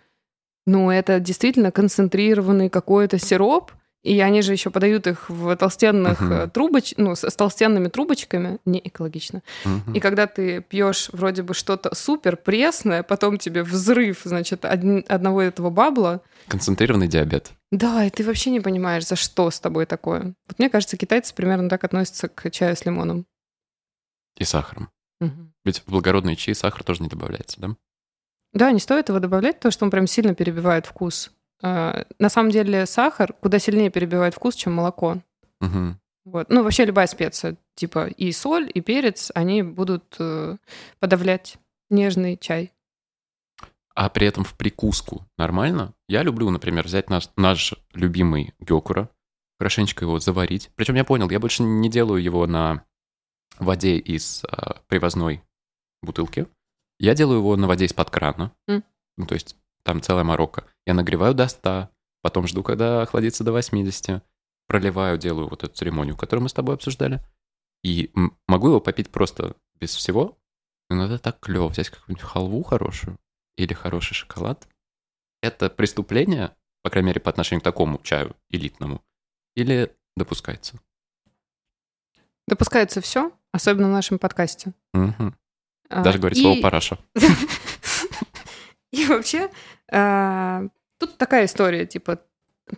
ну, 0.66 0.92
это 0.92 1.20
действительно 1.20 1.72
концентрированный 1.72 2.70
какой-то 2.70 3.18
сироп, 3.18 3.72
и 4.04 4.20
они 4.22 4.42
же 4.42 4.54
еще 4.54 4.70
подают 4.70 5.08
их 5.08 5.30
в 5.30 5.54
толстенных 5.58 6.22
э, 6.22 6.48
трубоч... 6.54 6.94
ну, 6.96 7.16
с, 7.16 7.36
толстенными 7.36 7.90
трубочками, 7.90 8.60
не 8.64 8.80
экологично. 8.82 9.42
Мгм. 9.66 9.94
И 9.94 10.00
когда 10.00 10.26
ты 10.26 10.62
пьешь 10.62 11.10
вроде 11.12 11.44
бы 11.44 11.54
что-то 11.54 11.94
супер 11.96 12.38
пресное, 12.38 13.04
потом 13.04 13.38
тебе 13.38 13.62
взрыв, 13.64 14.22
значит, 14.24 14.64
одни- 14.64 15.04
одного 15.10 15.42
этого 15.42 15.70
бабла, 15.70 16.22
Концентрированный 16.48 17.08
диабет. 17.10 17.52
да, 17.72 18.06
и 18.06 18.10
ты 18.10 18.24
вообще 18.24 18.52
не 18.52 18.62
понимаешь, 18.62 19.06
за 19.06 19.16
что 19.18 19.52
с 19.52 19.60
тобой 19.60 19.86
такое. 19.86 20.34
Вот 20.48 20.60
мне 20.60 20.70
кажется, 20.70 20.96
китайцы 20.96 21.34
примерно 21.36 21.68
так 21.68 21.84
относятся 21.84 22.30
к 22.30 22.50
чаю 22.52 22.76
с 22.78 22.86
лимоном. 22.86 23.26
И 24.40 24.44
сахаром. 24.46 24.90
Мгм. 25.20 25.54
Ведь 25.66 25.80
в 25.80 25.88
благородные 25.92 26.36
чаи 26.36 26.54
сахар 26.54 26.84
тоже 26.84 27.04
не 27.04 27.10
добавляется, 27.10 27.60
да? 27.60 27.76
Да, 28.54 28.72
не 28.72 28.80
стоит 28.80 29.10
его 29.10 29.20
добавлять, 29.20 29.58
потому 29.58 29.72
что 29.72 29.86
он 29.86 29.92
прям 29.92 30.08
сильно 30.08 30.34
перебивает 30.34 30.88
вкус. 30.88 31.32
А, 31.62 32.06
На 32.18 32.30
самом 32.30 32.50
деле 32.52 32.86
сахар 32.86 33.34
куда 33.34 33.60
сильнее 33.60 33.92
перебивает 33.92 34.34
вкус, 34.34 34.56
чем 34.56 34.74
молоко. 34.74 35.18
Мгм. 35.60 36.00
Вот. 36.26 36.50
Ну, 36.50 36.64
вообще 36.64 36.86
любая 36.86 37.08
специя, 37.08 37.58
типа 37.76 38.08
и 38.08 38.32
соль, 38.32 38.72
и 38.74 38.82
перец, 38.82 39.32
они 39.36 39.62
будут 39.64 40.16
э, 40.20 40.58
подавлять 41.00 41.58
нежный 41.90 42.38
чай. 42.38 42.72
А 43.96 44.10
при 44.10 44.28
этом 44.28 44.44
в 44.44 44.54
прикуску 44.56 45.26
нормально? 45.38 45.94
Я 46.08 46.24
люблю, 46.24 46.50
например, 46.50 46.86
взять 46.86 47.10
наш, 47.10 47.30
наш 47.36 47.74
любимый 47.94 48.54
гёкура, 48.60 49.10
хорошенечко 49.60 50.06
его 50.06 50.20
заварить. 50.20 50.70
Причем 50.76 50.96
я 50.96 51.04
понял, 51.04 51.30
я 51.30 51.40
больше 51.40 51.64
не 51.64 51.90
делаю 51.90 52.22
его 52.24 52.48
на 52.48 52.86
воде 53.58 53.98
из 53.98 54.44
а, 54.46 54.82
привозной 54.88 55.44
бутылки. 56.02 56.48
Я 57.00 57.16
делаю 57.16 57.40
его 57.40 57.56
на 57.56 57.68
воде 57.68 57.86
из-под 57.86 58.10
крана. 58.10 58.54
М. 58.68 58.84
Ну, 59.18 59.26
то 59.26 59.34
есть 59.34 59.56
там 59.84 60.02
целая 60.02 60.24
морока. 60.24 60.66
Я 60.86 60.94
нагреваю 60.94 61.34
до 61.34 61.48
100, 61.48 61.90
потом 62.22 62.48
жду, 62.48 62.64
когда 62.64 63.02
охладится 63.02 63.44
до 63.44 63.52
80, 63.52 64.24
проливаю, 64.68 65.18
делаю 65.18 65.50
вот 65.50 65.64
эту 65.64 65.74
церемонию, 65.74 66.16
которую 66.16 66.44
мы 66.44 66.50
с 66.50 66.54
тобой 66.54 66.76
обсуждали. 66.76 67.22
И 67.84 68.12
могу 68.48 68.68
его 68.68 68.82
попить 68.82 69.10
просто 69.10 69.56
без 69.76 69.96
всего. 69.96 70.38
Но 70.90 71.06
это 71.06 71.20
так 71.20 71.40
клево. 71.40 71.70
Взять 71.70 71.90
какую-нибудь 71.90 72.24
халву 72.24 72.64
хорошую 72.64 73.18
или 73.58 73.74
хороший 73.74 74.14
шоколад. 74.14 74.68
Это 75.42 75.70
преступление, 75.70 76.56
по 76.82 76.90
крайней 76.90 77.08
мере, 77.08 77.22
по 77.22 77.30
отношению 77.30 77.62
к 77.62 77.64
такому 77.64 78.00
чаю 78.04 78.36
элитному, 78.50 79.04
или 79.56 79.96
допускается? 80.16 80.80
Допускается 82.48 83.02
все, 83.02 83.32
особенно 83.52 83.88
в 83.88 83.92
нашем 83.92 84.20
подкасте. 84.20 84.74
А, 84.94 86.04
Даже 86.04 86.20
говорить 86.20 86.38
и- 86.38 86.42
слово 86.42 86.62
параша. 86.62 86.98
И 88.92 89.06
вообще, 89.06 89.50
а, 89.92 90.64
тут 90.98 91.18
такая 91.18 91.46
история, 91.46 91.86
типа, 91.86 92.20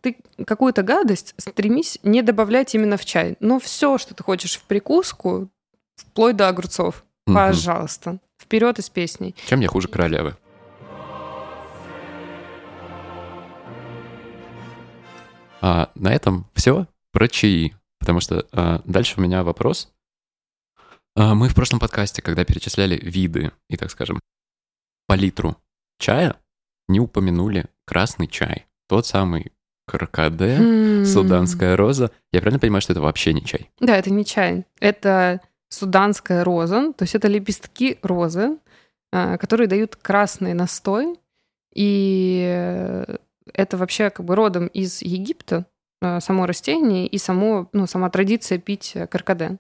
ты 0.02 0.18
какую-то 0.46 0.84
гадость 0.84 1.34
стремись 1.38 2.00
не 2.04 2.22
добавлять 2.22 2.74
именно 2.76 2.98
в 2.98 3.06
чай. 3.06 3.36
Но 3.40 3.60
все, 3.60 3.98
что 3.98 4.14
ты 4.14 4.24
хочешь 4.24 4.58
в 4.58 4.64
прикуску, 4.64 5.50
вплоть 5.96 6.36
до 6.36 6.48
огурцов, 6.50 7.04
пожалуйста, 7.26 8.20
вперед 8.42 8.80
из 8.80 8.90
песней. 8.90 9.36
Чем 9.48 9.60
я 9.62 9.68
хуже 9.68 9.88
королевы? 9.88 10.36
А, 15.62 15.92
на 15.96 16.14
этом 16.14 16.46
все 16.54 16.88
про 17.12 17.28
чаи. 17.28 17.76
Потому 18.00 18.20
что 18.20 18.46
а, 18.52 18.82
дальше 18.86 19.16
у 19.18 19.22
меня 19.22 19.44
вопрос. 19.44 19.92
А, 21.16 21.36
мы 21.36 21.50
в 21.50 21.56
прошлом 21.56 21.80
подкасте, 21.80 22.22
когда 22.22 22.46
перечисляли 22.46 22.98
виды 22.98 23.52
и, 23.70 23.78
так 23.78 23.92
скажем, 23.92 24.20
палитру 25.08 25.58
чая, 26.00 26.36
не 26.88 27.00
упомянули 27.00 27.66
красный 27.86 28.28
чай. 28.28 28.66
Тот 28.88 29.06
самый 29.06 29.52
каркаде, 29.88 30.56
М. 30.56 31.06
суданская 31.06 31.76
роза. 31.76 32.12
Я 32.32 32.40
правильно 32.40 32.60
понимаю, 32.60 32.82
что 32.82 32.94
это 32.94 33.02
вообще 33.02 33.34
не 33.34 33.44
чай? 33.44 33.70
Да, 33.80 33.98
это 33.98 34.10
не 34.10 34.24
чай. 34.26 34.66
Это 34.80 35.42
суданская 35.70 36.44
роза, 36.44 36.94
то 36.94 37.04
есть 37.04 37.16
это 37.16 37.28
лепестки 37.28 37.98
розы, 38.02 38.58
а, 39.12 39.38
которые 39.38 39.68
дают 39.68 39.96
красный 39.98 40.54
настой, 40.54 41.18
и 41.74 43.08
это 43.54 43.78
вообще 43.78 44.10
как 44.10 44.26
бы 44.26 44.36
родом 44.36 44.68
из 44.68 45.02
Египта, 45.02 45.66
а, 46.02 46.20
само 46.20 46.46
растение 46.46 47.08
и 47.08 47.18
само, 47.18 47.70
ну, 47.74 47.88
сама 47.88 48.10
традиция 48.10 48.58
пить 48.60 48.96
каркаден. 49.10 49.60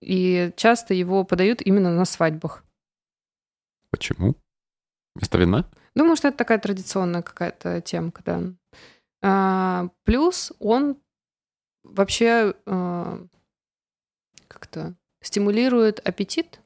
И 0.00 0.52
часто 0.56 0.94
его 0.94 1.24
подают 1.24 1.62
именно 1.62 1.94
на 1.94 2.04
свадьбах. 2.04 2.64
Почему? 3.90 4.34
Вместо 5.14 5.38
вина? 5.38 5.66
Думаю, 5.94 6.16
что 6.16 6.28
это 6.28 6.38
такая 6.38 6.58
традиционная 6.58 7.22
какая-то 7.22 7.80
темка, 7.82 8.22
да. 8.24 8.42
А, 9.22 9.88
плюс 10.04 10.52
он 10.58 10.96
вообще 11.84 12.54
а, 12.66 13.24
как-то 14.48 14.94
стимулирует 15.20 16.00
аппетит, 16.06 16.60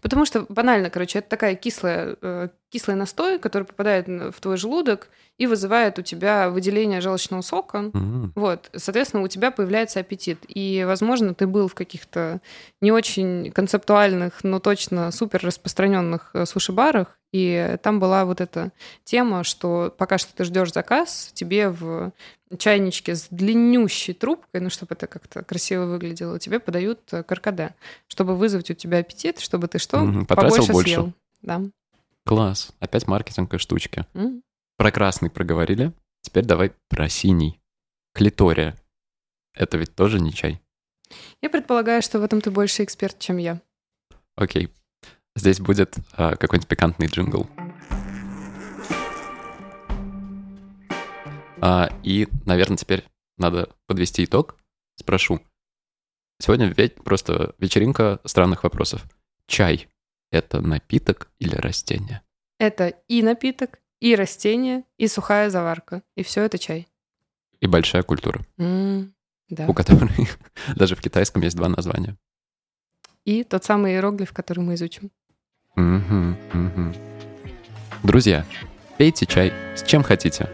потому 0.00 0.24
что 0.24 0.46
банально, 0.48 0.90
короче, 0.90 1.20
это 1.20 1.28
такая 1.28 1.54
кислая, 1.54 2.16
э, 2.20 2.48
кислый 2.70 2.96
настой, 2.96 3.38
который 3.38 3.64
попадает 3.64 4.06
в 4.08 4.40
твой 4.40 4.56
желудок 4.56 5.08
и 5.38 5.46
вызывает 5.46 5.98
у 5.98 6.02
тебя 6.02 6.50
выделение 6.50 7.00
желчного 7.00 7.42
сока. 7.42 7.90
М. 7.94 8.32
Вот, 8.34 8.70
соответственно, 8.74 9.22
у 9.22 9.28
тебя 9.28 9.50
появляется 9.50 10.00
аппетит. 10.00 10.38
И, 10.48 10.84
возможно, 10.86 11.34
ты 11.34 11.46
был 11.46 11.68
в 11.68 11.74
каких-то 11.74 12.40
не 12.80 12.92
очень 12.92 13.50
концептуальных, 13.52 14.42
но 14.42 14.58
точно 14.58 15.10
супер 15.10 15.40
распространенных 15.44 16.30
э, 16.34 16.46
суши-барах, 16.46 17.18
и 17.32 17.78
там 17.82 17.98
была 17.98 18.24
вот 18.24 18.40
эта 18.40 18.70
тема, 19.02 19.42
что 19.42 19.92
пока 19.98 20.18
что 20.18 20.32
ты 20.36 20.44
ждешь 20.44 20.72
заказ, 20.72 21.32
тебе 21.34 21.68
в 21.68 22.12
чайничке 22.56 23.14
с 23.14 23.28
длиннющей 23.30 24.14
трубкой, 24.14 24.60
ну, 24.60 24.70
чтобы 24.70 24.94
это 24.94 25.06
как-то 25.06 25.42
красиво 25.42 25.86
выглядело, 25.86 26.38
тебе 26.38 26.60
подают 26.60 27.00
э, 27.12 27.22
каркаде, 27.22 27.74
чтобы 28.06 28.36
вызвать 28.36 28.70
у 28.70 28.74
тебя 28.74 28.98
аппетит, 28.98 29.40
чтобы 29.40 29.68
ты 29.68 29.78
что? 29.78 29.98
Потратил 30.28 30.56
Побольше 30.56 30.72
больше. 30.72 30.90
съел. 30.90 31.12
Да. 31.42 31.62
Класс. 32.24 32.72
Опять 32.80 33.06
маркетинговые 33.06 33.58
штучки. 33.58 34.06
М. 34.14 34.42
Про 34.76 34.90
красный 34.90 35.30
проговорили. 35.30 35.92
Теперь 36.22 36.44
давай 36.44 36.72
про 36.88 37.08
синий. 37.08 37.60
Клитория. 38.14 38.76
Это 39.54 39.76
ведь 39.76 39.94
тоже 39.94 40.20
не 40.20 40.32
чай. 40.32 40.60
Я 41.42 41.50
предполагаю, 41.50 42.02
что 42.02 42.18
в 42.18 42.24
этом 42.24 42.40
ты 42.40 42.50
больше 42.50 42.82
эксперт, 42.82 43.18
чем 43.18 43.36
я. 43.36 43.60
Окей. 44.36 44.70
Здесь 45.36 45.60
будет 45.60 45.96
а, 46.12 46.36
какой-нибудь 46.36 46.68
пикантный 46.68 47.06
джингл. 47.06 47.46
И, 52.02 52.28
наверное, 52.46 52.76
теперь 52.76 53.04
надо 53.38 53.68
подвести 53.86 54.24
итог. 54.24 54.56
Спрошу. 54.96 55.40
Сегодня 56.40 56.66
ведь 56.66 56.96
просто 56.96 57.54
вечеринка 57.58 58.20
странных 58.24 58.64
вопросов. 58.64 59.04
Чай— 59.46 59.88
это 60.30 60.60
напиток 60.60 61.30
или 61.38 61.54
растение? 61.54 62.22
Это 62.58 62.88
и 63.08 63.22
напиток, 63.22 63.78
и 64.00 64.14
растение, 64.14 64.84
и 64.98 65.06
сухая 65.08 65.48
заварка. 65.50 66.02
И 66.16 66.22
все 66.22 66.42
это 66.42 66.58
чай. 66.58 66.88
И 67.60 67.66
большая 67.66 68.02
культура, 68.02 68.44
М, 68.58 69.14
Да. 69.48 69.66
у 69.68 69.74
которой 69.74 70.10
даже 70.76 70.96
в 70.96 71.00
китайском 71.00 71.42
есть 71.42 71.56
два 71.56 71.68
названия. 71.68 72.16
И 73.24 73.42
тот 73.42 73.64
самый 73.64 73.92
иероглиф, 73.92 74.32
который 74.32 74.60
мы 74.60 74.74
изучим. 74.74 75.10
Мгм, 75.76 76.36
мгм. 76.52 76.94
Друзья, 78.02 78.44
пейте 78.98 79.24
чай 79.26 79.52
с 79.76 79.82
чем 79.82 80.02
хотите. 80.02 80.48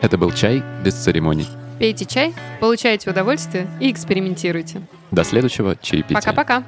Это 0.00 0.18
был 0.18 0.32
чай 0.32 0.62
без 0.84 0.94
церемоний. 0.94 1.48
Пейте 1.78 2.04
чай, 2.04 2.34
получайте 2.60 3.10
удовольствие 3.10 3.66
и 3.80 3.90
экспериментируйте. 3.90 4.80
До 5.10 5.24
следующего 5.24 5.76
чаепития. 5.76 6.16
Пока-пока. 6.16 6.64